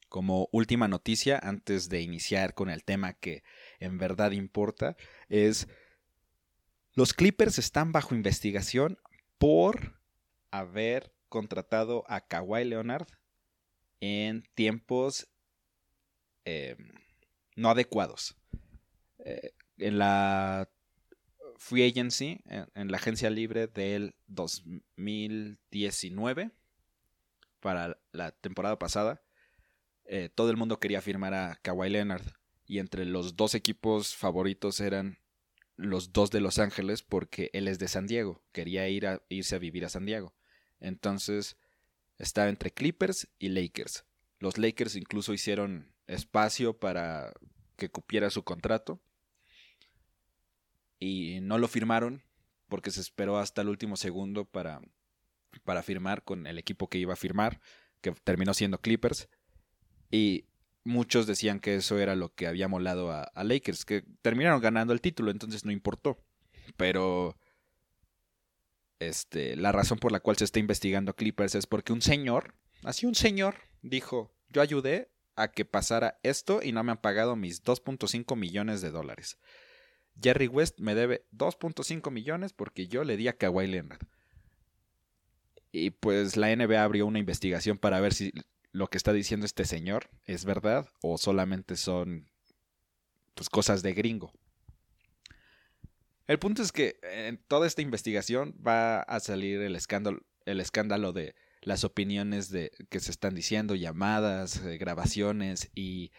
Como 0.08 0.48
última 0.52 0.88
noticia, 0.88 1.38
antes 1.42 1.88
de 1.88 2.00
iniciar 2.00 2.54
con 2.54 2.70
el 2.70 2.84
tema 2.84 3.14
que 3.14 3.42
en 3.80 3.98
verdad 3.98 4.30
importa, 4.30 4.96
es 5.28 5.66
los 6.94 7.12
Clippers 7.12 7.58
están 7.58 7.90
bajo 7.90 8.14
investigación 8.14 8.98
por 9.38 9.98
haber 10.50 11.12
contratado 11.28 12.04
a 12.06 12.20
Kawhi 12.20 12.64
Leonard 12.64 13.08
en 14.00 14.44
tiempos 14.54 15.28
em, 16.44 16.92
no 17.56 17.70
adecuados. 17.70 18.36
Eh, 19.18 19.52
en 19.78 19.98
la 19.98 20.68
free 21.56 21.88
agency, 21.88 22.40
en, 22.46 22.90
la 22.90 22.98
agencia 22.98 23.30
libre 23.30 23.66
del 23.66 24.14
2019, 24.28 26.52
para 27.60 27.98
la 28.12 28.30
temporada 28.32 28.78
pasada, 28.78 29.22
eh, 30.06 30.30
todo 30.34 30.50
el 30.50 30.56
mundo 30.56 30.78
quería 30.80 31.00
firmar 31.00 31.34
a 31.34 31.56
Kawhi 31.62 31.90
Leonard. 31.90 32.24
Y 32.66 32.78
entre 32.78 33.04
los 33.04 33.36
dos 33.36 33.54
equipos 33.54 34.14
favoritos 34.14 34.80
eran 34.80 35.18
los 35.76 36.12
dos 36.12 36.30
de 36.30 36.40
Los 36.40 36.58
Ángeles 36.58 37.02
porque 37.02 37.50
él 37.52 37.68
es 37.68 37.78
de 37.78 37.88
San 37.88 38.06
Diego. 38.06 38.42
Quería 38.52 38.88
ir 38.88 39.06
a, 39.06 39.22
irse 39.28 39.56
a 39.56 39.58
vivir 39.58 39.84
a 39.84 39.88
San 39.88 40.06
Diego. 40.06 40.34
Entonces 40.80 41.56
estaba 42.18 42.48
entre 42.48 42.72
Clippers 42.72 43.28
y 43.38 43.48
Lakers. 43.48 44.04
Los 44.38 44.58
Lakers 44.58 44.96
incluso 44.96 45.32
hicieron 45.32 45.92
espacio 46.06 46.78
para 46.78 47.32
que 47.76 47.90
cupiera 47.90 48.30
su 48.30 48.44
contrato. 48.44 49.00
Y 50.98 51.40
no 51.42 51.58
lo 51.58 51.68
firmaron 51.68 52.22
porque 52.68 52.90
se 52.90 53.00
esperó 53.00 53.38
hasta 53.38 53.62
el 53.62 53.68
último 53.68 53.96
segundo 53.96 54.44
para, 54.46 54.80
para 55.64 55.82
firmar 55.82 56.22
con 56.22 56.46
el 56.46 56.58
equipo 56.58 56.88
que 56.88 56.98
iba 56.98 57.12
a 57.12 57.16
firmar, 57.16 57.60
que 58.00 58.12
terminó 58.12 58.54
siendo 58.54 58.80
Clippers. 58.80 59.28
Y 60.10 60.46
muchos 60.84 61.26
decían 61.26 61.60
que 61.60 61.76
eso 61.76 61.98
era 61.98 62.14
lo 62.14 62.34
que 62.34 62.46
había 62.46 62.68
molado 62.68 63.10
a, 63.10 63.30
Lakers, 63.42 63.84
que 63.84 64.04
terminaron 64.22 64.60
ganando 64.60 64.92
el 64.92 65.00
título, 65.00 65.30
entonces 65.30 65.64
no 65.64 65.72
importó. 65.72 66.18
Pero 66.76 67.36
este, 68.98 69.56
la 69.56 69.72
razón 69.72 69.98
por 69.98 70.12
la 70.12 70.20
cual 70.20 70.36
se 70.36 70.44
está 70.44 70.60
investigando 70.60 71.10
a 71.10 71.16
Clippers 71.16 71.54
es 71.54 71.66
porque 71.66 71.92
un 71.92 72.02
señor, 72.02 72.54
así 72.84 73.06
un 73.06 73.14
señor, 73.14 73.56
dijo, 73.82 74.34
yo 74.48 74.62
ayudé 74.62 75.10
a 75.36 75.48
que 75.48 75.64
pasara 75.64 76.18
esto 76.22 76.60
y 76.62 76.72
no 76.72 76.84
me 76.84 76.92
han 76.92 77.00
pagado 77.00 77.34
mis 77.36 77.64
2.5 77.64 78.36
millones 78.36 78.80
de 78.80 78.90
dólares. 78.90 79.38
Jerry 80.22 80.46
West 80.46 80.78
me 80.78 80.94
debe 80.94 81.26
2.5 81.32 82.10
millones 82.10 82.52
porque 82.52 82.86
yo 82.86 83.04
le 83.04 83.16
di 83.16 83.28
a 83.28 83.36
Kawhi 83.36 83.66
Leonard. 83.66 84.06
Y 85.72 85.90
pues 85.90 86.36
la 86.36 86.54
NBA 86.54 86.84
abrió 86.84 87.04
una 87.04 87.18
investigación 87.18 87.78
para 87.78 87.98
ver 87.98 88.14
si 88.14 88.32
lo 88.74 88.88
que 88.88 88.98
está 88.98 89.12
diciendo 89.12 89.46
este 89.46 89.64
señor 89.64 90.10
es 90.24 90.44
verdad 90.44 90.88
o 91.00 91.16
solamente 91.16 91.76
son 91.76 92.28
pues 93.34 93.48
cosas 93.48 93.82
de 93.82 93.94
gringo. 93.94 94.32
El 96.26 96.40
punto 96.40 96.60
es 96.60 96.72
que 96.72 96.98
en 97.02 97.38
toda 97.38 97.68
esta 97.68 97.82
investigación 97.82 98.52
va 98.66 99.00
a 99.02 99.20
salir 99.20 99.60
el 99.60 99.76
escándalo, 99.76 100.22
el 100.44 100.60
escándalo 100.60 101.12
de 101.12 101.36
las 101.62 101.84
opiniones 101.84 102.50
de 102.50 102.72
que 102.90 102.98
se 102.98 103.12
están 103.12 103.36
diciendo, 103.36 103.76
llamadas, 103.76 104.56
eh, 104.64 104.76
grabaciones 104.76 105.70
y 105.76 106.10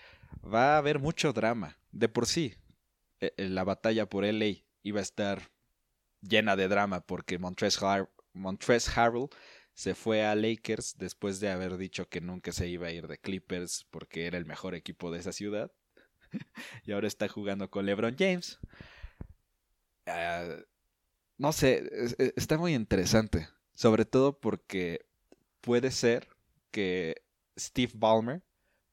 va 0.41 0.75
a 0.75 0.77
haber 0.77 0.99
mucho 0.99 1.33
drama. 1.33 1.77
De 1.91 2.07
por 2.07 2.25
sí, 2.25 2.55
e, 3.19 3.33
e, 3.35 3.49
la 3.49 3.65
batalla 3.65 4.07
por 4.07 4.23
LA 4.23 4.63
iba 4.81 4.99
a 5.01 5.03
estar 5.03 5.51
llena 6.21 6.55
de 6.55 6.69
drama 6.69 7.01
porque 7.01 7.37
Montrezl, 7.37 7.83
Harrell 8.95 9.27
se 9.75 9.93
fue 9.93 10.25
a 10.25 10.35
Lakers 10.35 10.95
después 10.97 11.41
de 11.41 11.49
haber 11.49 11.77
dicho 11.77 12.07
que 12.07 12.21
nunca 12.21 12.53
se 12.53 12.67
iba 12.67 12.87
a 12.87 12.91
ir 12.91 13.07
de 13.07 13.17
Clippers 13.17 13.85
porque 13.91 14.25
era 14.25 14.37
el 14.37 14.45
mejor 14.45 14.73
equipo 14.73 15.11
de 15.11 15.19
esa 15.19 15.33
ciudad. 15.33 15.71
y 16.85 16.93
ahora 16.93 17.07
está 17.07 17.27
jugando 17.27 17.69
con 17.69 17.85
LeBron 17.85 18.15
James. 18.17 18.57
Ah, 20.05 20.55
no 21.37 21.51
sé, 21.51 21.89
e, 22.17 22.33
está 22.37 22.57
muy 22.57 22.73
interesante. 22.73 23.49
Sobre 23.73 24.05
todo 24.05 24.39
porque 24.39 25.05
puede 25.59 25.91
ser 25.91 26.29
que 26.71 27.23
Steve 27.59 27.91
Ballmer 27.95 28.43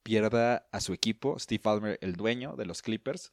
pierda 0.03 0.67
a 0.73 0.81
su 0.81 0.91
equipo, 0.91 1.39
Steve 1.39 1.61
Ballmer, 1.63 1.97
el 2.01 2.17
dueño 2.17 2.57
de 2.57 2.65
los 2.65 2.81
Clippers, 2.81 3.31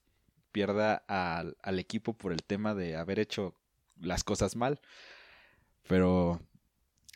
pierda 0.53 1.05
al, 1.09 1.57
al 1.63 1.81
equipo 1.81 2.17
por 2.17 2.31
el 2.33 2.45
tema 2.45 2.77
de 2.77 2.95
haber 2.95 3.19
hecho 3.19 3.57
las 4.01 4.23
cosas 4.23 4.55
mal. 4.55 4.81
Pero 5.89 6.41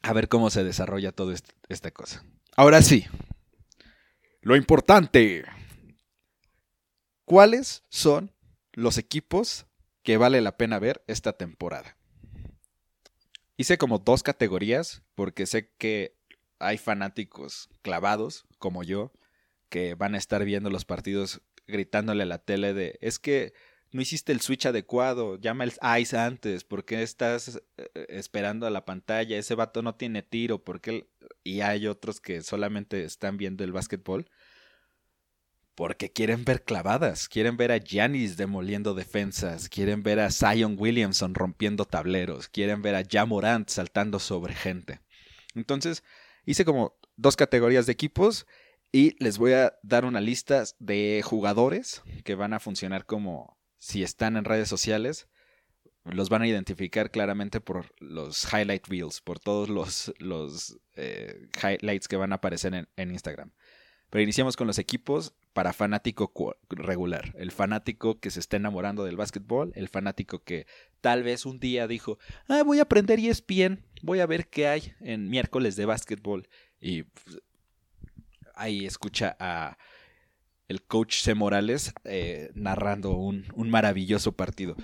a 0.05 0.13
ver 0.13 0.29
cómo 0.29 0.51
se 0.51 0.63
desarrolla 0.63 1.13
toda 1.13 1.35
esta 1.69 1.91
cosa. 1.91 2.23
Ahora 2.57 2.83
sí, 2.83 3.07
lo 4.43 4.55
importante. 4.55 5.45
¿Cuáles 7.25 7.85
son 7.89 8.31
los 8.75 8.99
equipos 8.99 9.67
que 10.03 10.19
vale 10.19 10.43
la 10.43 10.59
pena 10.59 10.79
ver 10.79 11.03
esta 11.07 11.33
temporada? 11.33 11.97
Hice 13.57 13.79
como 13.79 13.99
dos 13.99 14.23
categorías 14.23 15.03
porque 15.15 15.47
sé 15.47 15.71
que 15.79 16.15
hay 16.59 16.77
fanáticos 16.77 17.71
clavados 17.81 18.45
como 18.59 18.83
yo 18.83 19.11
que 19.71 19.95
van 19.95 20.15
a 20.15 20.19
estar 20.19 20.45
viendo 20.45 20.69
los 20.69 20.85
partidos 20.85 21.41
gritándole 21.67 22.25
a 22.25 22.27
la 22.27 22.39
tele 22.39 22.75
de 22.75 22.99
es 23.01 23.19
que 23.19 23.55
no 23.95 24.03
hiciste 24.03 24.33
el 24.33 24.41
switch 24.41 24.67
adecuado, 24.67 25.39
llama 25.39 25.63
el 25.63 25.73
ice 26.01 26.19
antes, 26.19 26.65
¿por 26.65 26.85
qué 26.85 27.05
estás 27.05 27.63
eh, 27.77 28.07
esperando 28.09 28.67
a 28.67 28.71
la 28.71 28.85
pantalla? 28.85 29.39
Ese 29.39 29.55
vato 29.55 29.83
no 29.83 29.95
tiene 29.95 30.23
tiro, 30.23 30.65
porque 30.65 31.07
y 31.45 31.61
hay 31.61 31.87
otros 31.87 32.21
que 32.21 32.43
solamente 32.43 33.05
están 33.05 33.37
viendo 33.37 33.63
el 33.63 33.71
básquetbol 33.71 34.29
porque 35.77 36.11
quieren 36.11 36.45
ver 36.45 36.65
clavadas, 36.65 37.29
quieren 37.29 37.57
ver 37.57 37.71
a 37.71 37.79
Giannis 37.79 38.37
demoliendo 38.37 38.95
defensas, 38.95 39.69
quieren 39.69 40.03
ver 40.03 40.19
a 40.19 40.33
Zion 40.33 40.75
Williamson 40.77 41.33
rompiendo 41.33 41.85
tableros, 41.85 42.49
quieren 42.49 42.83
ver 42.83 42.97
a 42.97 43.05
Jamorant 43.09 43.69
saltando 43.69 44.19
sobre 44.19 44.55
gente. 44.55 45.03
Entonces, 45.55 46.03
hice 46.45 46.65
como 46.65 46.97
dos 47.15 47.37
categorías 47.37 47.87
de 47.87 47.93
equipos 47.93 48.45
y 48.91 49.15
les 49.23 49.39
voy 49.39 49.53
a 49.53 49.79
dar 49.85 50.05
una 50.05 50.21
lista 50.21 50.65
de 50.81 51.23
jugadores 51.25 52.03
que 52.25 52.35
van 52.35 52.55
a 52.55 52.61
funcionar 52.61 53.07
como 53.07 53.57
si 53.85 54.03
están 54.03 54.38
en 54.38 54.47
redes 54.47 54.67
sociales, 54.67 55.29
los 56.05 56.31
van 56.31 56.41
a 56.41 56.47
identificar 56.47 57.11
claramente 57.11 57.61
por 57.61 57.95
los 57.99 58.50
highlight 58.50 58.87
reels, 58.88 59.21
por 59.21 59.38
todos 59.38 59.69
los, 59.69 60.14
los 60.19 60.79
eh, 60.97 61.49
highlights 61.62 62.09
que 62.09 62.17
van 62.17 62.33
a 62.33 62.37
aparecer 62.37 62.88
en, 62.97 63.11
Instagram. 63.11 63.50
Pero 64.09 64.23
iniciamos 64.23 64.57
con 64.57 64.67
los 64.67 64.79
equipos 64.79 65.35
para 65.53 65.75
fanático 65.75 66.33
regular. 66.71 67.35
El 67.37 67.50
fanático 67.50 68.21
que 68.21 68.31
se 68.31 68.41
está 68.41 68.57
enamorando 68.57 69.05
del 69.05 69.19
básquetbol, 69.19 69.71
el 69.75 69.91
fanático 69.91 70.43
que 70.43 70.67
tal 71.03 71.23
vez 71.23 71.45
un 71.45 71.61
día 71.61 71.87
dijo, 71.87 72.19
ah, 72.49 72.62
voy 72.64 72.79
a 72.79 72.85
aprender 72.85 73.19
ESPN, 73.19 73.85
voy 74.00 74.21
a 74.21 74.26
ver 74.26 74.49
qué 74.49 74.67
hay 74.67 74.95
en 75.00 75.29
miércoles 75.29 75.76
de 75.76 75.85
básquetbol. 75.85 76.49
Y 76.81 77.03
pues, 77.03 77.38
ahí 78.55 78.87
escucha 78.87 79.37
a 79.38 79.76
el 80.68 80.83
coach 80.83 81.21
C. 81.21 81.35
Morales 81.35 81.92
eh, 82.04 82.50
narrando 82.54 83.12
un, 83.16 83.47
maravilloso 83.56 84.33
partido. 84.33 84.76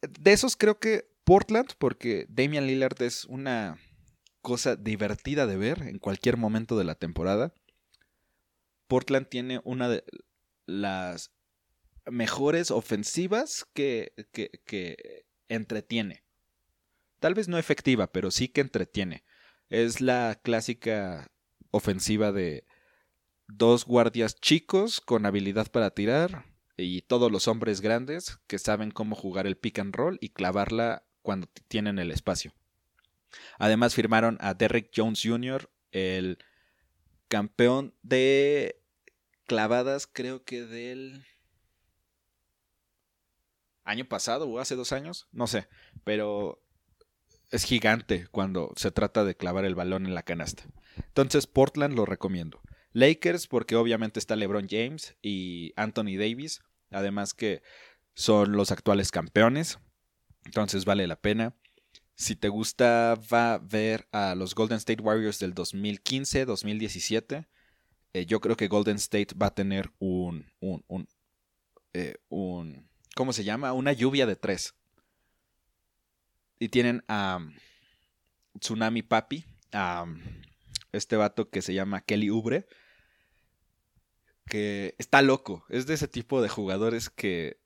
De 0.00 0.32
esos 0.32 0.56
creo 0.56 0.78
que 0.78 1.08
Portland, 1.24 1.70
porque 1.78 2.26
Damian 2.28 2.66
Lillard 2.66 3.00
es 3.02 3.24
una 3.26 3.78
cosa 4.40 4.76
divertida 4.76 5.46
de 5.46 5.56
ver 5.56 5.82
en 5.82 5.98
cualquier 5.98 6.36
momento 6.36 6.76
de 6.76 6.84
la 6.84 6.94
temporada. 6.94 7.54
Portland 8.86 9.28
tiene 9.28 9.60
una 9.64 9.88
de 9.88 10.04
las 10.66 11.32
mejores 12.06 12.70
ofensivas 12.70 13.66
que, 13.72 14.12
que, 14.32 14.50
que 14.66 15.26
entretiene. 15.48 16.24
Tal 17.20 17.34
vez 17.34 17.48
no 17.48 17.58
efectiva, 17.58 18.12
pero 18.12 18.30
sí 18.30 18.48
que 18.48 18.60
entretiene. 18.60 19.24
Es 19.70 20.02
la 20.02 20.38
clásica 20.42 21.30
ofensiva 21.70 22.32
de 22.32 22.66
dos 23.46 23.84
guardias 23.84 24.40
chicos 24.40 25.00
con 25.00 25.26
habilidad 25.26 25.70
para 25.70 25.90
tirar 25.90 26.46
y 26.76 27.02
todos 27.02 27.30
los 27.30 27.48
hombres 27.48 27.80
grandes 27.80 28.38
que 28.46 28.58
saben 28.58 28.90
cómo 28.90 29.14
jugar 29.16 29.46
el 29.46 29.56
pick 29.56 29.78
and 29.78 29.94
roll 29.94 30.18
y 30.20 30.30
clavarla 30.30 31.04
cuando 31.22 31.48
tienen 31.68 31.98
el 31.98 32.10
espacio. 32.10 32.52
Además 33.58 33.94
firmaron 33.94 34.38
a 34.40 34.54
Derrick 34.54 34.90
Jones 34.94 35.20
Jr., 35.22 35.70
el 35.92 36.38
campeón 37.28 37.94
de 38.02 38.80
clavadas, 39.46 40.06
creo 40.06 40.44
que 40.44 40.62
del 40.62 41.24
año 43.84 44.04
pasado 44.06 44.48
o 44.48 44.58
hace 44.58 44.76
dos 44.76 44.92
años, 44.92 45.28
no 45.32 45.46
sé, 45.46 45.68
pero 46.04 46.62
es 47.50 47.64
gigante 47.64 48.26
cuando 48.30 48.72
se 48.76 48.90
trata 48.90 49.24
de 49.24 49.36
clavar 49.36 49.64
el 49.64 49.74
balón 49.74 50.06
en 50.06 50.14
la 50.14 50.22
canasta. 50.22 50.64
Entonces 50.96 51.46
Portland 51.46 51.94
lo 51.94 52.06
recomiendo. 52.06 52.60
Lakers 52.94 53.48
porque 53.48 53.76
obviamente 53.76 54.18
está 54.18 54.36
LeBron 54.36 54.68
James 54.70 55.16
y 55.20 55.72
Anthony 55.76 56.16
Davis, 56.16 56.62
además 56.90 57.34
que 57.34 57.60
son 58.14 58.52
los 58.52 58.70
actuales 58.70 59.10
campeones, 59.10 59.78
entonces 60.44 60.84
vale 60.84 61.06
la 61.06 61.20
pena. 61.20 61.54
Si 62.14 62.36
te 62.36 62.48
gusta, 62.48 63.20
va 63.32 63.54
a 63.54 63.58
ver 63.58 64.06
a 64.12 64.36
los 64.36 64.54
Golden 64.54 64.76
State 64.78 65.02
Warriors 65.02 65.40
del 65.40 65.54
2015-2017. 65.54 67.48
Eh, 68.12 68.26
yo 68.26 68.40
creo 68.40 68.56
que 68.56 68.68
Golden 68.68 68.96
State 68.96 69.34
va 69.34 69.48
a 69.48 69.54
tener 69.54 69.90
un, 69.98 70.46
un, 70.60 70.84
un, 70.86 71.08
eh, 71.92 72.14
un, 72.28 72.88
¿cómo 73.16 73.32
se 73.32 73.42
llama? 73.42 73.72
Una 73.72 73.92
lluvia 73.92 74.26
de 74.26 74.36
tres. 74.36 74.76
Y 76.60 76.68
tienen 76.68 77.02
a 77.08 77.40
Tsunami 78.60 79.02
Papi, 79.02 79.44
a 79.72 80.06
este 80.92 81.16
vato 81.16 81.50
que 81.50 81.62
se 81.62 81.74
llama 81.74 82.02
Kelly 82.02 82.30
Ubre, 82.30 82.68
que 84.46 84.94
está 84.98 85.22
loco. 85.22 85.64
Es 85.68 85.86
de 85.86 85.94
ese 85.94 86.08
tipo 86.08 86.42
de 86.42 86.48
jugadores 86.48 87.10
que 87.10 87.58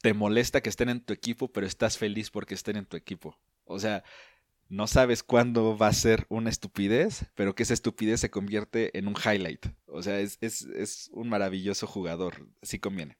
te 0.00 0.14
molesta 0.14 0.60
que 0.60 0.68
estén 0.68 0.88
en 0.88 1.00
tu 1.00 1.12
equipo, 1.12 1.52
pero 1.52 1.66
estás 1.66 1.98
feliz 1.98 2.30
porque 2.30 2.54
estén 2.54 2.76
en 2.76 2.86
tu 2.86 2.96
equipo. 2.96 3.38
O 3.64 3.78
sea, 3.78 4.02
no 4.68 4.86
sabes 4.86 5.22
cuándo 5.22 5.76
va 5.76 5.88
a 5.88 5.92
ser 5.92 6.26
una 6.28 6.50
estupidez, 6.50 7.26
pero 7.34 7.54
que 7.54 7.62
esa 7.62 7.74
estupidez 7.74 8.20
se 8.20 8.30
convierte 8.30 8.96
en 8.98 9.06
un 9.06 9.14
highlight. 9.14 9.66
O 9.86 10.02
sea, 10.02 10.18
es, 10.20 10.38
es 10.40 11.10
un 11.12 11.28
maravilloso 11.28 11.86
jugador, 11.86 12.48
sí 12.62 12.78
conviene. 12.78 13.16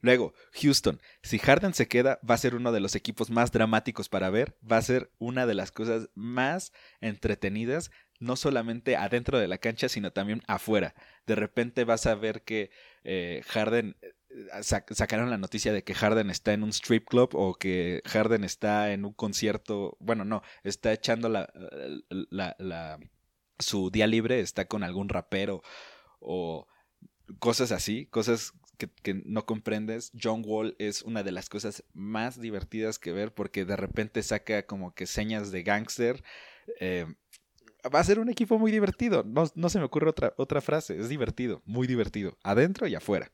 Luego, 0.00 0.32
Houston. 0.52 1.00
Si 1.22 1.38
Harden 1.38 1.74
se 1.74 1.88
queda, 1.88 2.20
va 2.28 2.34
a 2.34 2.38
ser 2.38 2.54
uno 2.54 2.70
de 2.70 2.80
los 2.80 2.94
equipos 2.94 3.30
más 3.30 3.50
dramáticos 3.50 4.08
para 4.08 4.30
ver. 4.30 4.56
Va 4.70 4.76
a 4.76 4.82
ser 4.82 5.10
una 5.18 5.44
de 5.46 5.54
las 5.54 5.72
cosas 5.72 6.08
más 6.14 6.72
entretenidas, 7.00 7.90
no 8.18 8.36
solamente 8.36 8.96
adentro 8.96 9.38
de 9.38 9.48
la 9.48 9.58
cancha, 9.58 9.88
sino 9.88 10.12
también 10.12 10.42
afuera. 10.46 10.94
De 11.26 11.34
repente 11.34 11.84
vas 11.84 12.06
a 12.06 12.14
ver 12.14 12.42
que 12.42 12.70
eh, 13.04 13.42
Harden 13.46 13.96
eh, 14.00 14.62
sacaron 14.62 15.30
la 15.30 15.38
noticia 15.38 15.72
de 15.72 15.84
que 15.84 15.94
Harden 15.94 16.30
está 16.30 16.52
en 16.52 16.62
un 16.62 16.70
strip 16.70 17.06
club 17.08 17.30
o 17.34 17.54
que 17.54 18.02
Harden 18.06 18.44
está 18.44 18.92
en 18.92 19.04
un 19.04 19.12
concierto. 19.12 19.96
Bueno, 20.00 20.24
no, 20.24 20.42
está 20.64 20.92
echando 20.92 21.28
la, 21.28 22.98
su 23.58 23.90
día 23.90 24.06
libre, 24.06 24.40
está 24.40 24.66
con 24.66 24.82
algún 24.82 25.08
rapero 25.08 25.62
o 26.20 26.66
cosas 27.38 27.72
así, 27.72 28.06
cosas 28.06 28.54
que, 29.02 29.22
no 29.24 29.44
comprendes, 29.44 30.12
John 30.20 30.42
Wall 30.44 30.76
es 30.78 31.02
una 31.02 31.22
de 31.22 31.32
las 31.32 31.48
cosas 31.48 31.84
más 31.92 32.40
divertidas 32.40 32.98
que 32.98 33.12
ver 33.12 33.34
porque 33.34 33.64
de 33.64 33.76
repente 33.76 34.22
saca 34.22 34.64
como 34.66 34.94
que 34.94 35.06
señas 35.06 35.50
de 35.50 35.62
gangster. 35.64 36.22
Eh, 36.80 37.06
va 37.94 38.00
a 38.00 38.04
ser 38.04 38.18
un 38.18 38.28
equipo 38.28 38.58
muy 38.58 38.72
divertido. 38.72 39.24
No, 39.24 39.68
se 39.68 39.78
me 39.78 39.84
ocurre 39.84 40.10
otra, 40.10 40.34
otra 40.36 40.60
frase. 40.60 40.98
Es 40.98 41.08
divertido, 41.08 41.62
muy 41.64 41.86
divertido. 41.86 42.36
Adentro 42.42 42.86
y 42.86 42.94
afuera. 42.94 43.30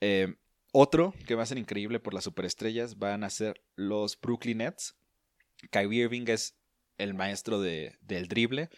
Eh, 0.00 0.34
otro 0.72 1.14
que 1.26 1.34
va 1.34 1.42
a 1.42 1.46
ser 1.46 1.58
increíble 1.58 2.00
por 2.00 2.14
las 2.14 2.24
superestrellas 2.24 2.98
van 2.98 3.24
a 3.24 3.30
ser 3.30 3.62
los 3.74 4.20
Brooklyn 4.20 4.58
Nets. 4.58 4.96
Kyrie 5.70 6.04
Irving 6.04 6.24
es 6.28 6.56
el 6.98 7.14
maestro 7.14 7.60
de, 7.60 7.96
del 8.00 8.28
drible. 8.28 8.70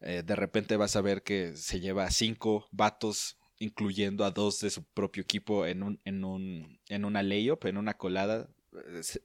Eh, 0.00 0.22
de 0.24 0.36
repente 0.36 0.76
vas 0.76 0.96
a 0.96 1.00
ver 1.00 1.22
que 1.22 1.56
se 1.56 1.80
lleva 1.80 2.10
cinco 2.10 2.66
vatos 2.72 3.38
incluyendo 3.58 4.24
a 4.24 4.30
dos 4.30 4.60
de 4.60 4.70
su 4.70 4.84
propio 4.84 5.22
equipo 5.22 5.66
en 5.66 5.82
un, 5.82 6.00
en 6.04 6.24
un, 6.24 6.80
en 6.88 7.04
una 7.04 7.22
layup, 7.22 7.64
en 7.64 7.78
una 7.78 7.94
colada. 7.94 8.50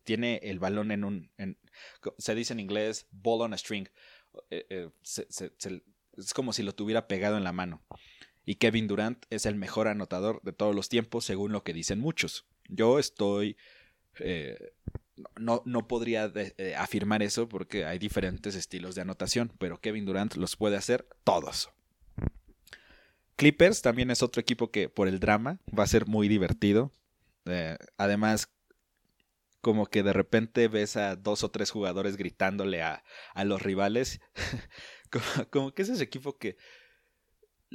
Tiene 0.04 0.40
el 0.44 0.60
balón 0.60 0.92
en 0.92 1.04
un, 1.04 1.30
se 2.18 2.36
dice 2.36 2.54
en 2.54 2.60
inglés, 2.60 3.08
ball 3.12 3.42
on 3.42 3.54
a 3.54 3.58
string. 3.58 3.88
Eh, 4.50 4.66
eh, 4.70 4.90
es 6.18 6.34
como 6.34 6.54
si 6.54 6.64
lo 6.64 6.74
tuviera 6.74 7.08
pegado 7.08 7.38
en 7.38 7.44
la 7.44 7.52
mano. 7.52 7.82
Y 8.46 8.56
Kevin 8.56 8.88
Durant 8.88 9.26
es 9.30 9.46
el 9.46 9.56
mejor 9.56 9.88
anotador 9.88 10.42
de 10.44 10.54
todos 10.54 10.76
los 10.76 10.90
tiempos, 10.90 11.26
según 11.26 11.52
lo 11.52 11.64
que 11.64 11.74
dicen 11.74 12.00
muchos. 12.00 12.46
Yo 12.68 13.00
estoy... 13.00 13.58
Eh, 14.20 14.74
no, 15.40 15.62
no, 15.66 15.88
podría 15.88 16.32
afirmar 16.78 17.22
eso 17.22 17.48
porque 17.48 17.86
hay 17.86 18.00
diferentes 18.00 18.56
estilos 18.56 18.96
de 18.96 19.02
anotación, 19.02 19.52
pero 19.60 19.80
Kevin 19.80 20.06
Durant 20.06 20.36
los 20.36 20.56
puede 20.56 20.78
hacer 20.78 21.08
todos. 21.24 21.70
Clippers 23.42 23.82
también 23.82 24.12
es 24.12 24.22
otro 24.22 24.40
equipo 24.40 24.70
que 24.70 24.88
por 24.88 25.08
el 25.08 25.20
drama 25.20 25.58
va 25.78 25.84
a 25.84 25.88
ser 25.88 26.06
muy 26.06 26.28
divertido. 26.28 26.92
Eh, 27.46 27.76
además, 27.98 28.52
como 29.62 29.86
que 29.86 30.04
de 30.04 30.12
repente 30.12 30.68
ves 30.68 30.98
a 30.98 31.16
dos 31.16 31.44
o 31.44 31.52
tres 31.52 31.72
jugadores 31.72 32.18
gritándole 32.18 32.82
a, 32.82 33.04
los 33.46 33.62
rivales. 33.62 34.20
como, 35.52 35.74
que 35.74 35.84
es 35.84 35.90
ese 35.90 36.04
equipo 36.04 36.38
que 36.38 36.58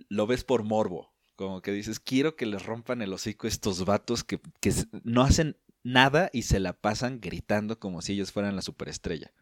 lo 0.09 0.27
ves 0.27 0.45
por 0.45 0.65
morbo. 0.65 1.15
Como 1.37 1.63
que 1.63 1.71
dices, 1.71 2.01
quiero 2.01 2.35
que 2.35 2.47
les 2.47 2.65
rompan 2.65 3.03
el 3.03 3.13
hocico 3.13 3.47
estos 3.47 3.85
vatos 3.85 4.25
que, 4.25 4.41
no 5.05 5.23
hacen 5.23 5.57
nada 5.83 6.29
y 6.33 6.43
se 6.43 6.59
la 6.59 6.73
pasan 6.73 7.21
gritando 7.21 7.79
como 7.79 8.03
si 8.03 8.15
ellos 8.15 8.33
fueran 8.33 8.57
la 8.57 8.63
superestrella. 8.63 9.33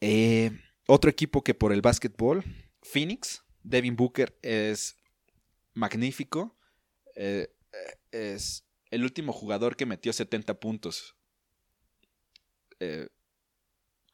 Eh, 0.00 0.50
otro 0.86 1.10
equipo 1.10 1.42
que 1.42 1.54
por 1.54 1.72
el 1.72 1.80
básquetbol, 1.80 2.44
Phoenix, 2.82 3.44
Devin 3.62 3.96
Booker 3.96 4.36
es 4.42 4.96
magnífico. 5.72 6.58
Eh, 7.14 7.54
es 8.10 8.66
el 8.90 9.04
último 9.04 9.32
jugador 9.32 9.76
que 9.76 9.86
metió 9.86 10.12
70 10.12 10.60
puntos. 10.60 11.16
Eh, 12.80 13.08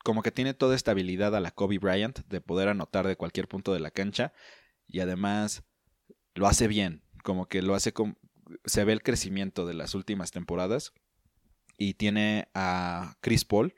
como 0.04 0.22
que 0.22 0.30
tiene 0.30 0.54
toda 0.54 0.76
esta 0.76 0.92
habilidad 0.92 1.34
a 1.34 1.40
la 1.40 1.50
Kobe 1.50 1.78
Bryant 1.78 2.20
de 2.26 2.40
poder 2.40 2.68
anotar 2.68 3.06
de 3.06 3.16
cualquier 3.16 3.48
punto 3.48 3.72
de 3.72 3.80
la 3.80 3.90
cancha. 3.90 4.32
Y 4.86 5.00
además 5.00 5.64
lo 6.34 6.46
hace 6.46 6.68
bien. 6.68 7.02
Como 7.22 7.48
que 7.48 7.62
lo 7.62 7.74
hace 7.74 7.92
con. 7.92 8.18
Se 8.64 8.84
ve 8.84 8.92
el 8.92 9.02
crecimiento 9.02 9.66
de 9.66 9.74
las 9.74 9.94
últimas 9.94 10.30
temporadas. 10.30 10.92
Y 11.78 11.94
tiene 11.94 12.48
a 12.54 13.16
Chris 13.20 13.44
Paul, 13.44 13.74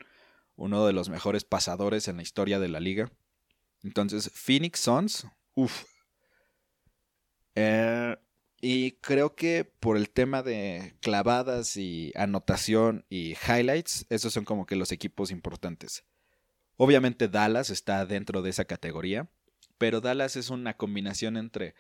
uno 0.55 0.87
de 0.87 0.93
los 0.93 1.09
mejores 1.09 1.45
pasadores 1.45 2.07
en 2.07 2.17
la 2.17 2.23
historia 2.23 2.61
de 2.61 2.69
la 2.69 2.79
liga. 2.79 3.11
Entonces, 3.83 4.31
Phoenix 4.33 4.81
Suns, 4.81 5.27
Uf. 5.59 5.87
Eh, 7.57 8.17
y 8.61 8.93
creo 8.93 9.35
que 9.35 9.65
por 9.65 9.97
el 9.97 10.11
tema 10.11 10.43
de 10.43 10.97
clavadas 11.01 11.77
y 11.77 12.13
anotación 12.17 13.05
y 13.09 13.37
highlights, 13.47 14.07
esos 14.11 14.33
son 14.33 14.45
como 14.45 14.67
que 14.67 14.77
los 14.77 14.93
equipos 14.93 15.31
importantes. 15.31 16.05
Obviamente 16.77 17.29
Dallas 17.29 17.71
está 17.71 18.07
dentro 18.07 18.43
de 18.43 18.51
esa 18.51 18.65
categoría, 18.65 19.31
pero 19.79 20.01
Dallas 20.01 20.37
es 20.37 20.51
una 20.51 20.77
combinación 20.77 21.37
entre 21.37 21.75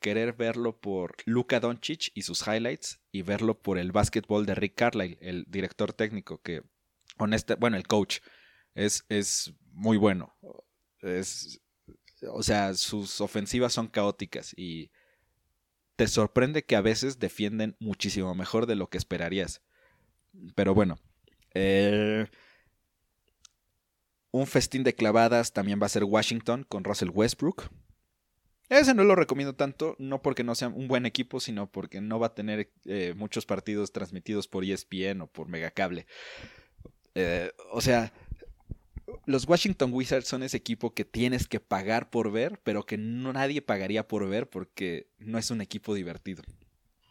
querer 0.00 0.32
verlo 0.32 0.80
por 0.80 1.16
Luka 1.26 1.60
Doncic 1.60 2.10
y 2.14 2.22
sus 2.22 2.46
highlights 2.46 3.00
y 3.12 3.22
verlo 3.22 3.60
por 3.60 3.78
el 3.78 3.92
básquetbol 3.92 4.46
de 4.46 4.54
Rick 4.54 4.74
Carlisle, 4.74 5.18
el 5.20 5.44
director 5.48 5.92
técnico 5.92 6.40
que 6.42 6.62
honesta, 7.18 7.56
bueno, 7.56 7.76
el 7.76 7.86
coach 7.86 8.18
es, 8.74 9.04
es 9.08 9.54
muy 9.70 9.96
bueno. 9.96 10.36
Es 11.00 11.62
o 12.30 12.42
sea, 12.42 12.74
sus 12.74 13.20
ofensivas 13.20 13.72
son 13.72 13.88
caóticas 13.88 14.52
y 14.56 14.90
te 16.02 16.08
sorprende 16.08 16.64
que 16.64 16.74
a 16.74 16.80
veces 16.80 17.20
defienden 17.20 17.76
muchísimo 17.78 18.34
mejor 18.34 18.66
de 18.66 18.74
lo 18.74 18.88
que 18.90 18.98
esperarías. 18.98 19.62
Pero 20.56 20.74
bueno, 20.74 20.98
eh, 21.54 22.26
un 24.32 24.48
festín 24.48 24.82
de 24.82 24.96
clavadas 24.96 25.52
también 25.52 25.80
va 25.80 25.86
a 25.86 25.90
ser 25.90 26.02
Washington 26.02 26.66
con 26.68 26.82
Russell 26.82 27.10
Westbrook. 27.10 27.70
Ese 28.68 28.94
no 28.94 29.04
lo 29.04 29.14
recomiendo 29.14 29.54
tanto, 29.54 29.94
no 30.00 30.22
porque 30.22 30.42
no 30.42 30.56
sea 30.56 30.66
un 30.66 30.88
buen 30.88 31.06
equipo, 31.06 31.38
sino 31.38 31.70
porque 31.70 32.00
no 32.00 32.18
va 32.18 32.26
a 32.26 32.34
tener 32.34 32.72
eh, 32.84 33.14
muchos 33.16 33.46
partidos 33.46 33.92
transmitidos 33.92 34.48
por 34.48 34.64
ESPN 34.64 35.20
o 35.20 35.28
por 35.28 35.46
Megacable. 35.46 36.08
Eh, 37.14 37.52
o 37.70 37.80
sea, 37.80 38.12
los 39.26 39.46
Washington 39.46 39.92
Wizards 39.92 40.26
son 40.26 40.42
ese 40.42 40.56
equipo 40.56 40.94
que 40.94 41.04
tienes 41.04 41.48
que 41.48 41.60
pagar 41.60 42.10
por 42.10 42.30
ver, 42.30 42.60
pero 42.62 42.84
que 42.84 42.96
no 42.96 43.32
nadie 43.32 43.62
pagaría 43.62 44.06
por 44.06 44.28
ver 44.28 44.48
porque 44.48 45.08
no 45.18 45.38
es 45.38 45.50
un 45.50 45.60
equipo 45.60 45.94
divertido. 45.94 46.42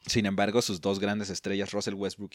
Sin 0.06 0.26
embargo, 0.26 0.62
sus 0.62 0.82
dos 0.82 1.00
grandes 1.00 1.30
estrellas, 1.30 1.72
Russell 1.72 1.94
Westbrook 1.94 2.32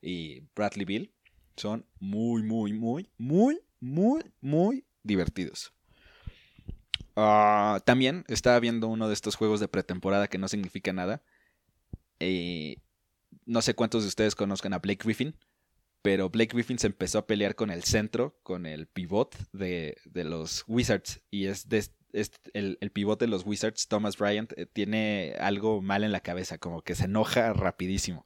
y, 0.00 0.40
Bradley 0.54 0.84
Bill, 0.84 1.12
son 1.56 1.84
muy, 1.98 2.42
muy, 2.42 2.72
muy, 2.72 3.10
muy, 3.18 3.60
muy, 3.80 4.22
muy 4.40 4.84
divertidos. 5.02 5.72
Ah, 7.16 7.82
también 7.84 8.24
estaba 8.28 8.60
viendo 8.60 8.86
uno 8.88 9.08
de 9.08 9.14
estos 9.14 9.34
juegos 9.34 9.60
de 9.60 9.68
pretemporada 9.68 10.28
que 10.28 10.38
no 10.38 10.48
significa 10.48 10.92
nada. 10.92 11.22
no 13.46 13.62
sé 13.62 13.74
cuántos 13.74 14.02
de 14.04 14.08
ustedes 14.08 14.34
conozcan 14.34 14.72
a 14.72 14.78
Blake 14.78 15.04
Griffin. 15.04 15.34
Pero 16.02 16.30
Blake 16.30 16.54
Griffin 16.54 16.78
se 16.78 16.86
empezó 16.86 17.18
a 17.18 17.26
pelear 17.26 17.54
con 17.54 17.70
el 17.70 17.84
centro, 17.84 18.38
con 18.42 18.66
el 18.66 18.86
pivot 18.86 19.36
de, 19.52 19.96
los 20.14 20.64
Wizards, 20.66 21.20
y 21.30 21.46
es, 21.46 21.66
el, 22.54 22.78
el, 22.80 22.90
pivot 22.90 23.20
de 23.20 23.26
los 23.26 23.44
Wizards, 23.44 23.86
Thomas 23.88 24.16
Bryant, 24.16 24.52
eh, 24.56 24.66
tiene 24.66 25.34
algo 25.38 25.82
mal 25.82 26.02
en 26.04 26.12
la 26.12 26.20
cabeza, 26.20 26.58
como 26.58 26.82
que 26.82 26.94
se 26.94 27.04
enoja 27.04 27.52
rapidísimo. 27.52 28.24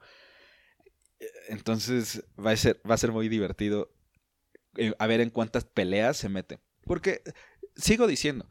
Entonces 1.48 2.24
va 2.38 2.52
a 2.52 2.56
ser, 2.56 2.80
va 2.88 2.94
a 2.94 2.98
ser 2.98 3.12
muy 3.12 3.28
divertido 3.28 3.90
eh, 4.76 4.94
a 4.98 5.06
ver 5.06 5.20
en 5.20 5.30
cuántas 5.30 5.64
peleas 5.64 6.16
se 6.16 6.28
mete. 6.28 6.60
Porque 6.84 7.22
sigo 7.76 8.06
diciendo, 8.06 8.48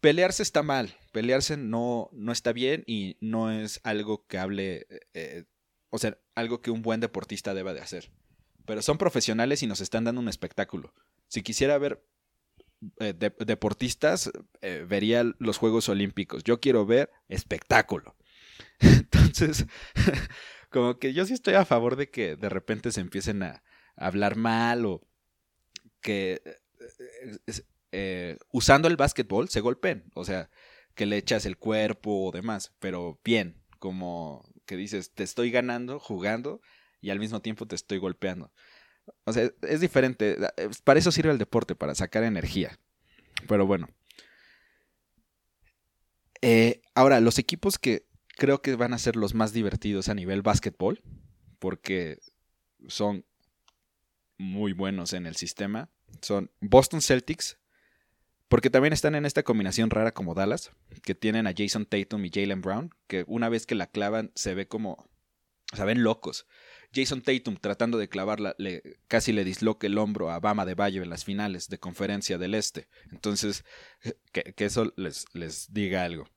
pelearse 0.00 0.42
está 0.42 0.62
mal, 0.62 0.96
pelearse 1.12 1.56
no, 1.56 2.08
no 2.12 2.32
está 2.32 2.52
bien 2.52 2.84
y 2.86 3.16
no 3.20 3.50
es 3.50 3.80
algo 3.84 4.26
que 4.26 4.38
hable, 4.38 4.86
eh, 5.14 5.44
o 5.90 5.98
sea, 5.98 6.18
algo 6.34 6.62
que 6.62 6.70
un 6.70 6.82
buen 6.82 7.00
deportista 7.00 7.54
deba 7.54 7.74
de 7.74 7.80
hacer. 7.80 8.10
Pero 8.64 8.82
son 8.82 8.98
profesionales 8.98 9.62
y 9.62 9.66
nos 9.66 9.80
están 9.80 10.04
dando 10.04 10.20
un 10.20 10.28
espectáculo. 10.28 10.94
Si 11.28 11.42
quisiera 11.42 11.78
ver 11.78 12.04
eh, 12.98 13.14
deportistas, 13.14 14.30
vería 14.88 15.24
los 15.38 15.58
Juegos 15.58 15.88
Olímpicos. 15.88 16.44
Yo 16.44 16.60
quiero 16.60 16.86
ver 16.86 17.10
espectáculo. 17.28 18.16
Entonces, 18.80 19.66
como 20.70 20.98
que 20.98 21.12
yo 21.12 21.24
sí 21.24 21.34
estoy 21.34 21.54
a 21.54 21.64
favor 21.64 21.96
de 21.96 22.10
que 22.10 22.36
de 22.36 22.48
repente 22.48 22.92
se 22.92 23.00
empiecen 23.00 23.42
a, 23.42 23.62
hablar 23.96 24.36
mal 24.36 24.86
o 24.86 25.02
que 26.00 26.42
eh, 26.44 27.62
eh, 27.92 28.38
usando 28.52 28.88
el 28.88 28.96
básquetbol 28.96 29.48
se 29.48 29.60
golpeen. 29.60 30.04
O 30.14 30.24
sea, 30.24 30.50
que 30.94 31.06
le 31.06 31.16
echas 31.16 31.46
el 31.46 31.56
cuerpo 31.56 32.26
o 32.26 32.32
demás, 32.32 32.72
pero 32.78 33.20
bien, 33.24 33.62
como 33.78 34.44
que 34.66 34.76
dices, 34.76 35.12
te 35.12 35.22
estoy 35.22 35.50
ganando 35.50 35.98
jugando 35.98 36.60
y 37.02 37.10
al 37.10 37.18
mismo 37.18 37.42
tiempo 37.42 37.66
te 37.66 37.74
estoy 37.74 37.98
golpeando. 37.98 38.50
O 39.24 39.32
sea, 39.32 39.50
es 39.62 39.80
diferente. 39.80 40.38
Para 40.84 40.98
eso 40.98 41.12
sirve 41.12 41.32
el 41.32 41.38
deporte, 41.38 41.74
para 41.74 41.94
sacar 41.94 42.22
energía. 42.22 42.78
Pero 43.48 43.66
bueno. 43.66 43.88
Eh, 46.40 46.80
ahora, 46.94 47.20
los 47.20 47.38
equipos 47.38 47.78
que 47.78 48.06
creo 48.36 48.62
que 48.62 48.74
van 48.76 48.94
a 48.94 48.98
ser 48.98 49.16
los 49.16 49.34
más 49.34 49.52
divertidos 49.52 50.08
a 50.08 50.14
nivel 50.14 50.42
básquetbol, 50.42 51.02
porque 51.58 52.18
son 52.88 53.24
muy 54.38 54.72
buenos 54.72 55.12
en 55.12 55.26
el 55.26 55.36
sistema. 55.36 55.90
Son 56.20 56.50
Boston 56.60 57.00
Celtics, 57.00 57.58
porque 58.48 58.70
también 58.70 58.92
están 58.92 59.14
en 59.14 59.24
esta 59.24 59.42
combinación 59.42 59.90
rara 59.90 60.12
como 60.12 60.34
Dallas, 60.34 60.72
que 61.02 61.14
tienen 61.14 61.46
a 61.46 61.54
Jason 61.56 61.86
Tatum 61.86 62.24
y 62.24 62.30
Jalen 62.30 62.60
Brown, 62.60 62.90
que 63.06 63.24
una 63.26 63.48
vez 63.48 63.66
que 63.66 63.74
la 63.74 63.86
clavan 63.86 64.30
se 64.34 64.54
ve 64.54 64.68
como... 64.68 65.08
se 65.72 65.84
ven 65.84 66.02
locos. 66.02 66.46
Jason 66.94 67.22
Tatum 67.22 67.56
tratando 67.56 67.98
de 67.98 68.08
clavarla, 68.08 68.54
casi 69.08 69.32
le 69.32 69.44
disloca 69.44 69.86
el 69.86 69.98
hombro 69.98 70.30
a 70.30 70.40
Bama 70.40 70.66
de 70.66 70.74
Bayo 70.74 71.02
en 71.02 71.10
las 71.10 71.24
finales 71.24 71.68
de 71.68 71.78
conferencia 71.78 72.38
del 72.38 72.54
Este. 72.54 72.88
Entonces, 73.10 73.64
que, 74.32 74.54
eso 74.58 74.92
les, 74.96 75.24
les 75.32 75.72
diga 75.72 76.04
algo. 76.04 76.28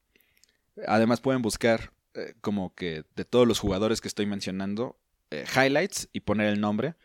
Además 0.88 1.22
pueden 1.22 1.42
buscar 1.42 1.92
eh, 2.14 2.34
como 2.42 2.74
que 2.74 3.04
de 3.16 3.26
todos 3.26 3.48
los 3.48 3.60
jugadores 3.60 4.00
que 4.00 4.08
estoy 4.08 4.26
mencionando, 4.26 4.98
eh, 5.32 5.46
highlights 5.54 6.08
y 6.14 6.22
poner 6.22 6.48
el 6.48 6.62
nombre. 6.62 6.96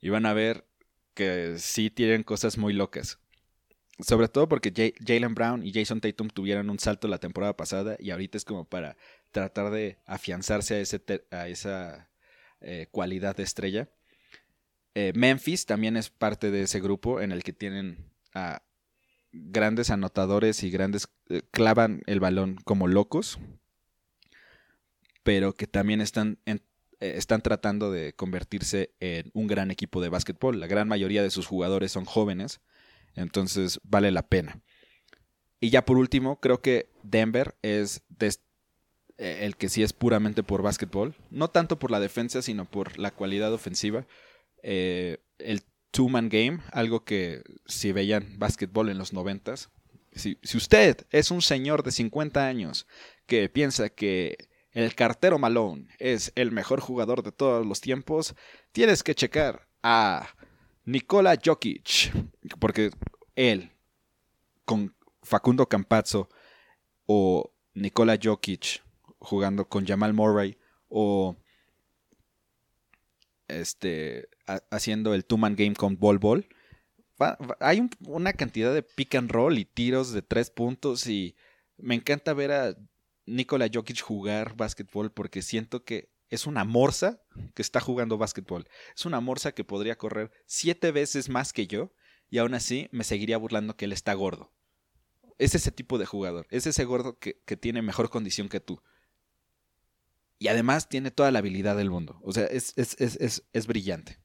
Y 0.00 0.08
van 0.08 0.26
a 0.26 0.32
ver 0.32 0.66
que 1.14 1.56
sí 1.58 1.90
tienen 1.90 2.24
cosas 2.24 2.58
muy 2.58 2.72
locas. 2.72 3.18
Sobre 4.00 4.28
todo 4.28 4.48
porque 4.48 4.94
Jalen 5.06 5.34
Brown 5.34 5.64
y 5.64 5.72
Jason 5.72 6.00
Tatum 6.00 6.28
tuvieron 6.28 6.70
un 6.70 6.78
salto 6.78 7.06
la 7.06 7.18
temporada 7.18 7.56
pasada 7.56 7.96
y 7.98 8.10
ahorita 8.10 8.38
es 8.38 8.44
como 8.44 8.64
para 8.64 8.96
tratar 9.30 9.70
de 9.70 9.98
afianzarse 10.06 10.76
a, 10.76 10.80
ese 10.80 11.02
a 11.30 11.48
esa 11.48 12.09
eh, 12.60 12.86
cualidad 12.90 13.36
de 13.36 13.42
estrella. 13.42 13.88
Memphis 15.14 15.64
también 15.64 15.96
es 15.96 16.10
parte 16.10 16.50
de 16.50 16.62
ese 16.62 16.80
grupo 16.80 17.22
en 17.22 17.32
el 17.32 17.42
que 17.42 17.54
tienen 17.54 18.10
a 18.34 18.62
grandes 19.32 19.90
anotadores 19.90 20.62
y 20.62 20.70
grandes 20.70 21.08
clavan 21.50 22.02
el 22.06 22.20
balón 22.20 22.56
como 22.64 22.88
locos, 22.88 23.38
pero 25.22 25.54
que 25.54 25.66
también 25.66 26.00
están, 26.00 26.38
eh, 26.46 26.58
están 26.98 27.42
tratando 27.42 27.90
de 27.90 28.14
convertirse 28.14 28.94
en 29.00 29.30
un 29.34 29.46
gran 29.46 29.70
equipo 29.70 30.00
de 30.00 30.08
básquetbol. 30.08 30.58
La 30.58 30.66
gran 30.66 30.88
mayoría 30.88 31.22
de 31.22 31.30
sus 31.30 31.46
jugadores 31.46 31.92
son 31.92 32.04
jóvenes, 32.04 32.60
entonces 33.14 33.80
vale 33.84 34.10
la 34.10 34.28
pena. 34.28 34.60
Y 35.60 35.70
ya 35.70 35.84
por 35.84 35.98
último, 35.98 36.40
creo 36.40 36.62
que 36.62 36.90
Denver 37.02 37.56
es 37.62 38.02
eh, 39.20 39.44
el 39.44 39.56
que 39.56 39.68
sí 39.68 39.82
es 39.82 39.92
puramente 39.92 40.42
por 40.42 40.62
básquetbol, 40.62 41.14
no 41.30 41.48
tanto 41.48 41.78
por 41.78 41.90
la 41.90 42.00
defensa, 42.00 42.40
sino 42.40 42.64
por 42.64 42.98
la 42.98 43.10
cualidad 43.10 43.52
ofensiva. 43.52 44.06
Eh, 44.62 45.18
el 45.38 45.62
two-man 45.90 46.30
game, 46.30 46.60
algo 46.72 47.04
que 47.04 47.42
si 47.66 47.92
veían 47.92 48.38
básquetbol 48.38 48.88
en 48.88 48.96
los 48.96 49.12
noventas, 49.12 49.68
si, 50.12 50.38
si 50.42 50.56
usted 50.56 51.06
es 51.10 51.30
un 51.30 51.42
señor 51.42 51.82
de 51.82 51.90
50 51.92 52.46
años 52.46 52.86
que 53.26 53.50
piensa 53.50 53.90
que 53.90 54.38
el 54.72 54.94
cartero 54.94 55.38
Malone 55.38 55.88
es 55.98 56.32
el 56.34 56.50
mejor 56.50 56.80
jugador 56.80 57.22
de 57.22 57.30
todos 57.30 57.66
los 57.66 57.82
tiempos, 57.82 58.34
tienes 58.72 59.02
que 59.02 59.14
checar 59.14 59.68
a 59.82 60.30
Nikola 60.86 61.36
Jokic, 61.44 62.10
porque 62.58 62.90
él, 63.36 63.70
con 64.64 64.96
Facundo 65.22 65.66
Campazzo 65.68 66.30
o 67.04 67.52
Nikola 67.74 68.18
Jokic 68.20 68.82
jugando 69.20 69.68
con 69.68 69.86
Jamal 69.86 70.12
Murray 70.12 70.58
o 70.88 71.36
este 73.48 74.28
haciendo 74.70 75.14
el 75.14 75.24
two-man 75.24 75.54
game 75.54 75.74
con 75.74 75.96
Ball 75.96 76.18
Ball, 76.18 76.48
hay 77.60 77.88
una 78.06 78.32
cantidad 78.32 78.74
de 78.74 78.82
pick 78.82 79.14
and 79.14 79.30
roll 79.30 79.58
y 79.58 79.64
tiros 79.64 80.12
de 80.12 80.22
tres 80.22 80.50
puntos 80.50 81.06
y 81.06 81.36
me 81.76 81.94
encanta 81.94 82.32
ver 82.34 82.52
a 82.52 82.76
Nikola 83.26 83.68
Jokic 83.72 84.00
jugar 84.00 84.56
básquetbol 84.56 85.12
porque 85.12 85.42
siento 85.42 85.84
que 85.84 86.10
es 86.30 86.46
una 86.46 86.64
morsa 86.64 87.20
que 87.54 87.62
está 87.62 87.80
jugando 87.80 88.16
básquetbol. 88.16 88.66
Es 88.96 89.04
una 89.04 89.20
morsa 89.20 89.52
que 89.52 89.64
podría 89.64 89.98
correr 89.98 90.30
siete 90.46 90.92
veces 90.92 91.28
más 91.28 91.52
que 91.52 91.66
yo 91.66 91.92
y 92.30 92.38
aún 92.38 92.54
así 92.54 92.88
me 92.92 93.04
seguiría 93.04 93.36
burlando 93.36 93.76
que 93.76 93.84
él 93.84 93.92
está 93.92 94.14
gordo. 94.14 94.52
Es 95.38 95.54
ese 95.54 95.72
tipo 95.72 95.98
de 95.98 96.06
jugador. 96.06 96.46
Es 96.50 96.66
ese 96.66 96.84
gordo 96.84 97.18
que, 97.18 97.34
tiene 97.56 97.82
mejor 97.82 98.10
condición 98.10 98.48
que 98.48 98.60
tú. 98.60 98.80
Y 100.40 100.48
además 100.48 100.88
tiene 100.88 101.12
toda 101.12 101.30
la 101.30 101.38
habilidad 101.38 101.76
del 101.76 101.90
mundo. 101.90 102.18
O 102.24 102.32
sea, 102.32 102.46
es, 102.46 102.74
es 102.76 103.66
brillante. 103.68 104.18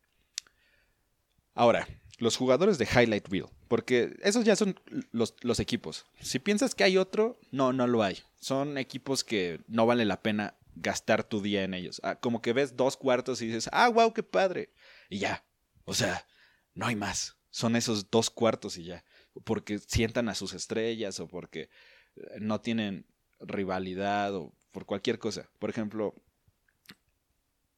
Ahora, 1.54 1.88
los 2.18 2.38
jugadores 2.38 2.78
de 2.78 2.86
Highlight 2.86 3.28
Reel, 3.28 3.48
porque 3.68 4.16
esos 4.22 4.46
ya 4.46 4.56
son 4.56 4.80
los, 5.12 5.60
equipos. 5.60 6.06
Si 6.22 6.40
piensas 6.40 6.76
que 6.76 6.84
hay 6.84 6.98
otro, 6.98 7.40
no, 7.52 7.74
no 7.74 7.88
lo 7.88 8.04
hay. 8.04 8.20
Son 8.40 8.78
equipos 8.78 9.24
que 9.24 9.62
no 9.68 9.86
vale 9.86 10.06
la 10.06 10.22
pena 10.22 10.56
gastar 10.76 11.24
tu 11.24 11.42
día 11.42 11.64
en 11.64 11.74
ellos. 11.74 12.00
Ah, 12.04 12.16
como 12.20 12.42
que 12.42 12.54
ves 12.54 12.76
dos 12.76 12.98
cuartos 12.98 13.42
y 13.42 13.48
dices, 13.48 13.70
ah, 13.72 13.90
wow, 13.90 14.14
qué 14.14 14.24
padre. 14.24 14.72
Y 15.10 15.20
ya. 15.20 15.46
O 15.84 15.94
sea, 15.94 16.26
no 16.74 16.86
hay 16.86 16.96
más. 16.96 17.38
Son 17.50 17.76
esos 17.76 18.10
dos 18.10 18.30
cuartos 18.30 18.78
y 18.78 18.84
ya. 18.84 19.04
Porque 19.44 19.80
sientan 19.80 20.30
a 20.30 20.36
sus 20.36 20.54
estrellas 20.54 21.20
o 21.20 21.28
porque 21.28 21.70
eh, 22.16 22.22
no 22.40 22.62
tienen 22.62 23.06
rivalidad 23.40 24.36
o 24.36 24.54
por 24.76 24.86
cualquier 24.86 25.20
cosa. 25.20 25.50
Por 25.58 25.70
ejemplo, 25.70 26.14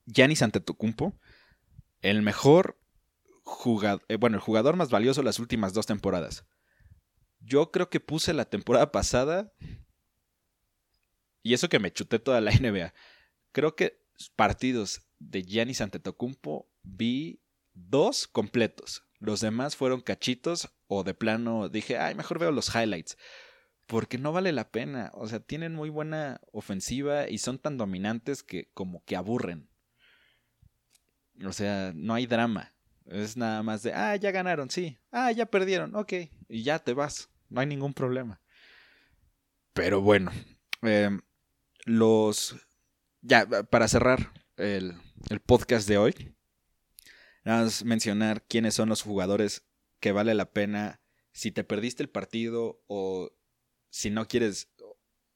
Giannis 0.07 0.41
Antetokounmpo, 0.41 1.13
el 2.01 2.23
mejor 2.23 2.79
jugador, 3.43 4.03
eh, 4.07 4.15
bueno, 4.15 4.37
el 4.37 4.41
jugador 4.41 4.75
más 4.75 4.89
valioso 4.89 5.21
las 5.21 5.37
últimas 5.37 5.75
dos 5.75 5.85
temporadas. 5.85 6.43
Yo 7.39 7.69
creo 7.69 7.91
que 7.91 7.99
puse 7.99 8.33
la 8.33 8.45
temporada 8.45 8.91
pasada, 8.91 9.53
y 11.43 11.53
eso 11.53 11.69
que 11.69 11.77
me 11.77 11.93
chuté 11.93 12.17
toda 12.17 12.41
la 12.41 12.49
NBA, 12.59 12.95
creo 13.51 13.75
que 13.75 14.01
partidos 14.35 15.03
de 15.19 15.43
Giannis 15.43 15.81
Antetokounmpo 15.81 16.67
vi 16.81 17.43
dos 17.75 18.27
completos. 18.27 19.03
Los 19.19 19.39
demás 19.41 19.75
fueron 19.75 20.01
cachitos 20.01 20.69
o 20.87 21.03
de 21.03 21.13
plano 21.13 21.69
dije, 21.69 21.99
ay, 21.99 22.15
mejor 22.15 22.39
veo 22.39 22.51
los 22.51 22.73
highlights. 22.73 23.19
Porque 23.87 24.17
no 24.17 24.31
vale 24.31 24.51
la 24.51 24.69
pena. 24.69 25.11
O 25.13 25.27
sea, 25.27 25.39
tienen 25.39 25.73
muy 25.73 25.89
buena 25.89 26.41
ofensiva 26.51 27.29
y 27.29 27.37
son 27.37 27.57
tan 27.57 27.77
dominantes 27.77 28.43
que 28.43 28.69
como 28.73 29.03
que 29.05 29.15
aburren. 29.15 29.69
O 31.45 31.53
sea, 31.53 31.93
no 31.95 32.13
hay 32.13 32.25
drama. 32.25 32.73
Es 33.05 33.37
nada 33.37 33.63
más 33.63 33.83
de, 33.83 33.93
ah, 33.93 34.15
ya 34.17 34.31
ganaron, 34.31 34.69
sí. 34.69 34.97
Ah, 35.11 35.31
ya 35.31 35.45
perdieron, 35.45 35.95
ok. 35.95 36.13
Y 36.49 36.63
ya 36.63 36.79
te 36.79 36.93
vas. 36.93 37.29
No 37.49 37.61
hay 37.61 37.67
ningún 37.67 37.93
problema. 37.93 38.41
Pero 39.73 40.01
bueno, 40.01 40.31
em, 40.81 41.21
los... 41.85 42.55
Ya, 43.21 43.47
para 43.47 43.87
cerrar 43.87 44.33
el, 44.57 44.95
el 45.29 45.39
podcast 45.39 45.87
de 45.87 45.97
hoy, 45.97 46.35
nada 47.43 47.63
más 47.63 47.83
mencionar 47.83 48.45
quiénes 48.47 48.75
son 48.75 48.89
los 48.89 49.01
jugadores 49.01 49.65
que 49.99 50.11
vale 50.11 50.33
la 50.33 50.51
pena 50.51 51.01
si 51.31 51.51
te 51.51 51.63
perdiste 51.63 52.03
el 52.03 52.09
partido 52.09 52.83
o 52.87 53.31
si 53.89 54.09
no 54.09 54.27
quieres 54.27 54.69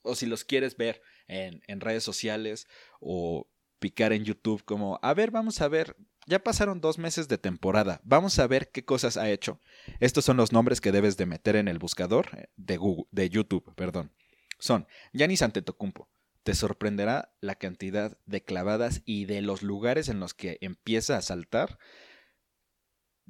o 0.03 0.15
si 0.15 0.25
los 0.25 0.43
quieres 0.43 0.77
ver 0.77 1.01
en, 1.27 1.61
en 1.67 1.79
redes 1.79 2.03
sociales 2.03 2.67
o 2.99 3.49
picar 3.79 4.13
en 4.13 4.25
YouTube 4.25 4.63
como, 4.65 4.99
a 5.01 5.13
ver, 5.13 5.31
vamos 5.31 5.61
a 5.61 5.67
ver 5.67 5.95
ya 6.27 6.39
pasaron 6.39 6.81
dos 6.81 6.97
meses 6.97 7.27
de 7.27 7.37
temporada. 7.37 8.01
Vamos 8.03 8.37
a 8.39 8.47
ver 8.47 8.71
qué 8.71 8.85
cosas 8.85 9.17
ha 9.17 9.29
hecho. 9.29 9.59
Estos 9.99 10.25
son 10.25 10.37
los 10.37 10.51
nombres 10.51 10.81
que 10.81 10.91
debes 10.91 11.17
de 11.17 11.25
meter 11.25 11.55
en 11.55 11.67
el 11.67 11.79
buscador 11.79 12.27
eh, 12.37 12.47
de, 12.57 12.77
Google, 12.77 13.05
de 13.11 13.29
YouTube. 13.29 13.73
Perdón. 13.75 14.11
Son 14.59 14.87
Yanis 15.13 15.41
Antetokounmpo. 15.41 16.09
Te 16.43 16.53
sorprenderá 16.55 17.33
la 17.39 17.55
cantidad 17.55 18.17
de 18.25 18.43
clavadas 18.43 19.01
y 19.05 19.25
de 19.25 19.41
los 19.41 19.61
lugares 19.61 20.09
en 20.09 20.19
los 20.19 20.33
que 20.33 20.57
empieza 20.61 21.17
a 21.17 21.21
saltar. 21.21 21.79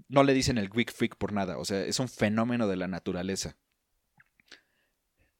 No 0.08 0.24
le 0.24 0.34
dicen 0.34 0.58
el 0.58 0.70
Greek 0.70 0.92
Freak 0.94 1.18
por 1.18 1.34
nada. 1.34 1.58
O 1.58 1.66
sea, 1.66 1.84
es 1.86 2.00
un 2.00 2.10
fenómeno 2.10 2.68
de 2.68 2.78
la 2.78 2.88
naturaleza. 2.88 3.58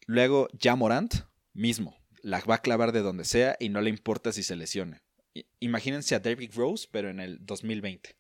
Luego, 0.08 0.48
Jamorant, 0.60 1.14
mismo. 1.54 1.98
La 2.22 2.40
va 2.42 2.56
a 2.56 2.62
clavar 2.62 2.92
de 2.92 3.02
donde 3.02 3.26
sea 3.26 3.58
y 3.60 3.70
no 3.70 3.82
le 3.82 3.90
importa 3.90 4.32
si 4.32 4.44
se 4.44 4.56
lesione. 4.56 5.02
Imagínense 5.60 6.14
a 6.16 6.20
David 6.20 6.52
Rose, 6.54 6.88
pero 6.92 7.10
en 7.10 7.20
el 7.20 7.44
2020. 7.46 8.16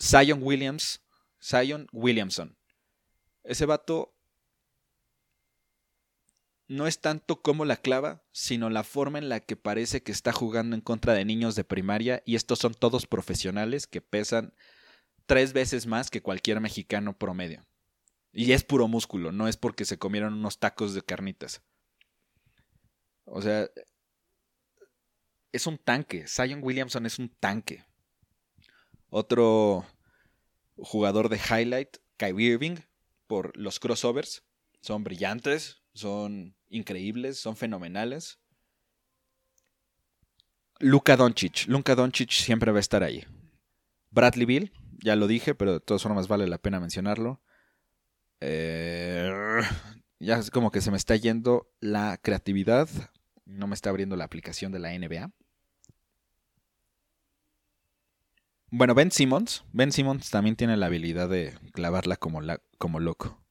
Zion 0.00 0.42
Williams, 0.42 1.02
Zion 1.42 1.86
Williamson. 1.92 2.56
Ese 3.42 3.66
vato 3.66 4.14
no 6.66 6.86
es 6.86 7.00
tanto 7.00 7.42
como 7.42 7.64
la 7.64 7.76
clava, 7.76 8.24
sino 8.32 8.70
la 8.70 8.84
forma 8.84 9.18
en 9.18 9.28
la 9.28 9.40
que 9.40 9.56
parece 9.56 10.02
que 10.02 10.12
está 10.12 10.32
jugando 10.32 10.74
en 10.74 10.80
contra 10.80 11.12
de 11.12 11.24
niños 11.24 11.54
de 11.56 11.64
primaria 11.64 12.22
y 12.24 12.36
estos 12.36 12.58
son 12.58 12.74
todos 12.74 13.06
profesionales 13.06 13.86
que 13.86 14.00
pesan 14.00 14.54
tres 15.26 15.52
veces 15.52 15.86
más 15.86 16.10
que 16.10 16.22
cualquier 16.22 16.60
mexicano 16.60 17.16
promedio. 17.16 17.66
Y 18.34 18.50
es 18.52 18.64
puro 18.64 18.88
músculo, 18.88 19.30
no 19.30 19.46
es 19.46 19.56
porque 19.56 19.84
se 19.84 19.96
comieron 19.96 20.34
unos 20.34 20.58
tacos 20.58 20.92
de 20.92 21.02
carnitas. 21.02 21.62
O 23.24 23.40
sea, 23.40 23.70
es 25.52 25.66
un 25.68 25.78
tanque. 25.78 26.26
Zion 26.26 26.60
Williamson 26.62 27.06
es 27.06 27.20
un 27.20 27.28
tanque. 27.28 27.84
Otro 29.08 29.86
jugador 30.76 31.28
de 31.28 31.36
highlight, 31.36 31.98
Kyrie 32.16 32.54
Irving, 32.54 32.76
por 33.28 33.56
los 33.56 33.78
crossovers. 33.78 34.42
Son 34.80 35.04
brillantes, 35.04 35.82
son 35.94 36.56
increíbles, 36.68 37.38
son 37.38 37.56
fenomenales. 37.56 38.40
Luka 40.80 41.16
Doncic. 41.16 41.68
Luka 41.68 41.94
Doncic 41.94 42.32
siempre 42.32 42.72
va 42.72 42.78
a 42.78 42.80
estar 42.80 43.04
ahí. 43.04 43.24
Bradley 44.10 44.44
Bill, 44.44 44.72
ya 45.04 45.14
lo 45.14 45.28
dije, 45.28 45.54
pero 45.54 45.74
de 45.74 45.80
todas 45.80 46.02
formas 46.02 46.26
vale 46.26 46.48
la 46.48 46.58
pena 46.58 46.80
mencionarlo. 46.80 47.40
Eh, 48.46 49.62
ya 50.20 50.36
es 50.36 50.50
como 50.50 50.70
que 50.70 50.82
se 50.82 50.90
me 50.90 50.98
está 50.98 51.16
yendo 51.16 51.72
la 51.80 52.18
creatividad. 52.18 52.88
No 53.46 53.66
me 53.66 53.74
está 53.74 53.88
abriendo 53.88 54.16
la 54.16 54.24
aplicación 54.24 54.70
de 54.70 54.78
la 54.80 54.92
NBA. 54.92 55.30
Bueno, 58.70 58.94
Ben 58.94 59.10
Simmons. 59.10 59.64
Ben 59.72 59.92
Simmons 59.92 60.28
también 60.28 60.56
tiene 60.56 60.76
la 60.76 60.86
habilidad 60.86 61.28
de 61.30 61.56
clavarla 61.72 62.16
como, 62.16 62.42
la, 62.42 62.60
como 62.76 63.00
loco. 63.00 63.42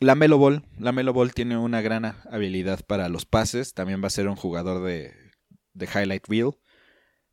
La 0.00 0.14
Melo 0.14 0.38
Ball. 0.38 0.64
La 0.78 0.92
Melo 0.92 1.12
Ball 1.12 1.34
tiene 1.34 1.58
una 1.58 1.82
gran 1.82 2.06
habilidad 2.06 2.86
para 2.86 3.10
los 3.10 3.26
pases. 3.26 3.74
También 3.74 4.02
va 4.02 4.06
a 4.06 4.10
ser 4.10 4.28
un 4.28 4.36
jugador 4.36 4.82
de, 4.82 5.12
de 5.74 5.86
highlight 5.86 6.26
reel. 6.26 6.52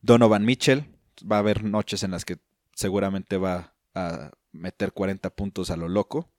Donovan 0.02 0.44
Mitchell. 0.44 0.86
Va 1.32 1.38
a 1.38 1.40
haber 1.40 1.64
noches 1.64 2.04
en 2.04 2.12
las 2.12 2.26
que 2.26 2.40
seguramente 2.76 3.38
va 3.38 3.73
a 3.96 4.32
meter 4.52 4.92
40 4.92 5.30
puntos 5.36 5.70
a 5.70 5.78
lo 5.78 5.88
loco. 5.88 6.32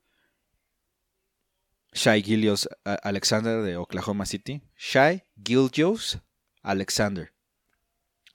Shai 1.92 2.22
Gillios 2.22 2.68
Alexander 2.84 3.62
de 3.62 3.76
Oklahoma 3.76 4.26
City. 4.26 4.62
Shai 4.76 5.24
Gilgios 5.42 6.20
Alexander. 6.62 7.32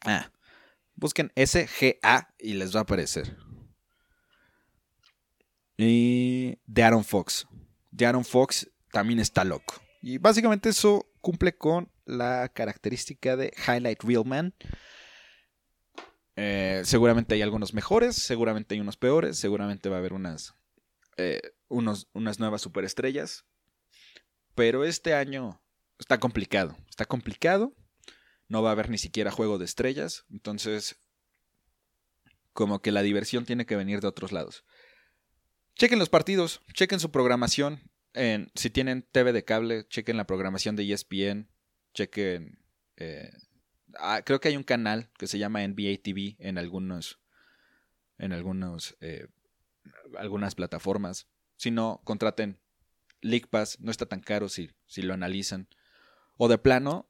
Ah, 0.06 0.32
busquen 0.96 1.32
SGA 1.36 2.34
y 2.40 2.54
les 2.54 2.74
va 2.74 2.80
a 2.80 2.84
aparecer. 2.84 3.38
Y 5.78 6.58
de 6.66 6.84
Aaron 6.84 7.04
Fox. 7.04 7.48
De 7.92 8.06
Aaron 8.06 8.24
Fox 8.24 8.70
también 8.92 9.20
está 9.20 9.44
loco. 9.44 9.82
Y 10.02 10.18
básicamente 10.18 10.70
eso 10.70 11.10
cumple 11.22 11.58
con 11.58 11.92
la 12.06 12.50
característica 12.50 13.36
de 13.36 13.54
Highlight 13.68 14.04
Real 14.04 14.26
Man. 14.26 14.56
Eh, 16.42 16.82
seguramente 16.86 17.36
hay 17.36 17.42
algunos 17.42 17.74
mejores, 17.74 18.16
seguramente 18.16 18.76
hay 18.76 18.82
unos 18.82 18.98
peores, 18.98 19.38
seguramente 19.38 19.90
va 19.90 19.98
a 19.98 20.00
haber 20.00 20.14
unas, 20.14 20.54
eh, 21.18 21.42
unos, 21.68 22.08
unas 22.14 22.40
nuevas 22.40 22.62
superestrellas. 22.62 23.46
Pero 24.56 24.84
este 24.86 25.14
año 25.14 25.62
está 25.98 26.18
complicado. 26.20 26.78
Está 26.90 27.06
complicado 27.06 27.74
no 28.50 28.64
va 28.64 28.70
a 28.70 28.72
haber 28.74 28.90
ni 28.90 28.98
siquiera 28.98 29.32
juego 29.32 29.58
de 29.58 29.66
estrellas, 29.66 30.26
entonces 30.30 31.00
como 32.52 32.82
que 32.82 32.92
la 32.92 33.04
diversión 33.04 33.46
tiene 33.46 33.66
que 33.66 33.78
venir 33.78 34.02
de 34.02 34.08
otros 34.08 34.34
lados. 34.34 34.66
Chequen 35.76 36.00
los 36.00 36.10
partidos, 36.10 36.62
chequen 36.74 37.00
su 37.00 37.12
programación, 37.12 37.90
en, 38.14 38.52
si 38.56 38.70
tienen 38.70 39.08
TV 39.12 39.32
de 39.32 39.46
cable, 39.46 39.88
chequen 39.88 40.18
la 40.18 40.28
programación 40.28 40.76
de 40.76 40.92
ESPN, 40.92 41.50
chequen... 41.94 42.60
Eh, 42.98 43.32
ah, 43.98 44.22
creo 44.26 44.40
que 44.40 44.50
hay 44.50 44.58
un 44.58 44.64
canal 44.64 45.10
que 45.18 45.28
se 45.28 45.40
llama 45.40 45.68
NBA 45.68 46.02
TV 46.04 46.36
en 46.40 46.58
algunos... 46.58 47.20
En 48.18 48.34
algunos... 48.34 48.98
Eh, 49.02 49.28
algunas 50.18 50.56
plataformas. 50.56 51.28
Si 51.56 51.72
no, 51.72 52.02
contraten 52.04 52.60
League 53.22 53.48
no 53.80 53.92
está 53.92 54.06
tan 54.06 54.22
caro 54.22 54.50
si, 54.50 54.72
si 54.86 55.02
lo 55.02 55.14
analizan. 55.14 55.68
O 56.38 56.48
de 56.48 56.58
plano, 56.58 57.10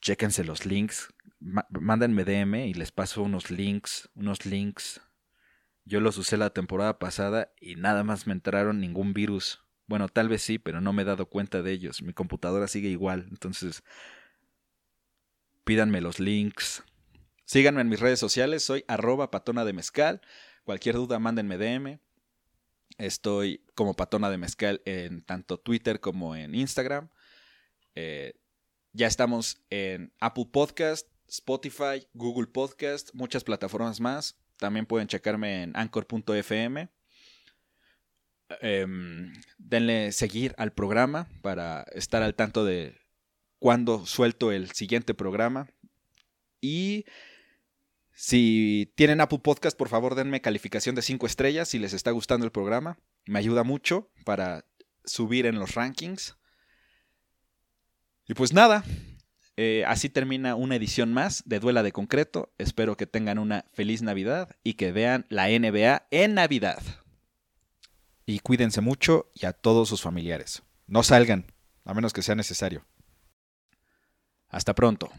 chéquense 0.00 0.44
los 0.44 0.66
links, 0.66 1.08
mándenme 1.40 2.24
DM 2.24 2.66
y 2.66 2.74
les 2.74 2.92
paso 2.92 3.22
unos 3.22 3.50
links, 3.50 4.10
unos 4.14 4.44
links. 4.44 5.00
Yo 5.84 6.00
los 6.00 6.18
usé 6.18 6.36
la 6.36 6.50
temporada 6.50 6.98
pasada 6.98 7.52
y 7.60 7.76
nada 7.76 8.04
más 8.04 8.26
me 8.26 8.34
entraron 8.34 8.80
ningún 8.80 9.14
virus. 9.14 9.64
Bueno, 9.86 10.08
tal 10.08 10.28
vez 10.28 10.42
sí, 10.42 10.58
pero 10.58 10.80
no 10.80 10.92
me 10.92 11.02
he 11.02 11.06
dado 11.06 11.26
cuenta 11.26 11.62
de 11.62 11.72
ellos. 11.72 12.02
Mi 12.02 12.12
computadora 12.12 12.68
sigue 12.68 12.88
igual, 12.88 13.26
entonces 13.30 13.82
pídanme 15.64 16.00
los 16.00 16.20
links. 16.20 16.82
Síganme 17.44 17.80
en 17.80 17.88
mis 17.88 18.00
redes 18.00 18.18
sociales, 18.18 18.64
soy 18.64 18.84
arroba 18.88 19.30
patona 19.30 19.64
de 19.64 19.72
mezcal. 19.72 20.20
Cualquier 20.64 20.94
duda, 20.94 21.18
mándenme 21.18 21.58
DM. 21.58 22.00
Estoy 22.98 23.64
como 23.74 23.94
patona 23.94 24.30
de 24.30 24.38
mezcal 24.38 24.82
en 24.84 25.22
tanto 25.22 25.58
Twitter 25.58 26.00
como 26.00 26.36
en 26.36 26.54
Instagram. 26.54 27.10
Eh, 27.94 28.34
ya 28.92 29.06
estamos 29.06 29.62
en 29.70 30.12
Apple 30.20 30.48
Podcast, 30.52 31.08
Spotify, 31.28 32.06
Google 32.14 32.46
Podcast, 32.46 33.10
muchas 33.14 33.44
plataformas 33.44 34.00
más. 34.00 34.38
También 34.56 34.86
pueden 34.86 35.08
checarme 35.08 35.62
en 35.62 35.76
anchor.fm. 35.76 36.88
Em, 38.60 39.32
denle 39.58 40.12
seguir 40.12 40.54
al 40.58 40.72
programa 40.72 41.26
para 41.40 41.84
estar 41.94 42.22
al 42.22 42.34
tanto 42.34 42.64
de 42.64 43.01
cuando 43.62 44.06
suelto 44.06 44.50
el 44.50 44.72
siguiente 44.72 45.14
programa. 45.14 45.68
Y 46.60 47.04
si 48.12 48.92
tienen 48.96 49.20
Apple 49.20 49.38
Podcast, 49.38 49.78
por 49.78 49.88
favor 49.88 50.16
denme 50.16 50.40
calificación 50.40 50.96
de 50.96 51.02
5 51.02 51.24
estrellas 51.26 51.68
si 51.68 51.78
les 51.78 51.92
está 51.92 52.10
gustando 52.10 52.44
el 52.44 52.50
programa. 52.50 52.98
Me 53.24 53.38
ayuda 53.38 53.62
mucho 53.62 54.10
para 54.24 54.64
subir 55.04 55.46
en 55.46 55.60
los 55.60 55.76
rankings. 55.76 56.36
Y 58.26 58.34
pues 58.34 58.52
nada, 58.52 58.82
eh, 59.56 59.84
así 59.86 60.08
termina 60.08 60.56
una 60.56 60.74
edición 60.74 61.12
más 61.12 61.44
de 61.46 61.60
Duela 61.60 61.84
de 61.84 61.92
Concreto. 61.92 62.52
Espero 62.58 62.96
que 62.96 63.06
tengan 63.06 63.38
una 63.38 63.66
feliz 63.72 64.02
Navidad 64.02 64.56
y 64.64 64.74
que 64.74 64.90
vean 64.90 65.24
la 65.28 65.46
NBA 65.46 66.08
en 66.10 66.34
Navidad. 66.34 66.82
Y 68.26 68.40
cuídense 68.40 68.80
mucho 68.80 69.30
y 69.34 69.46
a 69.46 69.52
todos 69.52 69.88
sus 69.88 70.02
familiares. 70.02 70.64
No 70.88 71.04
salgan, 71.04 71.46
a 71.84 71.94
menos 71.94 72.12
que 72.12 72.22
sea 72.22 72.34
necesario. 72.34 72.84
Hasta 74.52 74.74
pronto. 74.74 75.10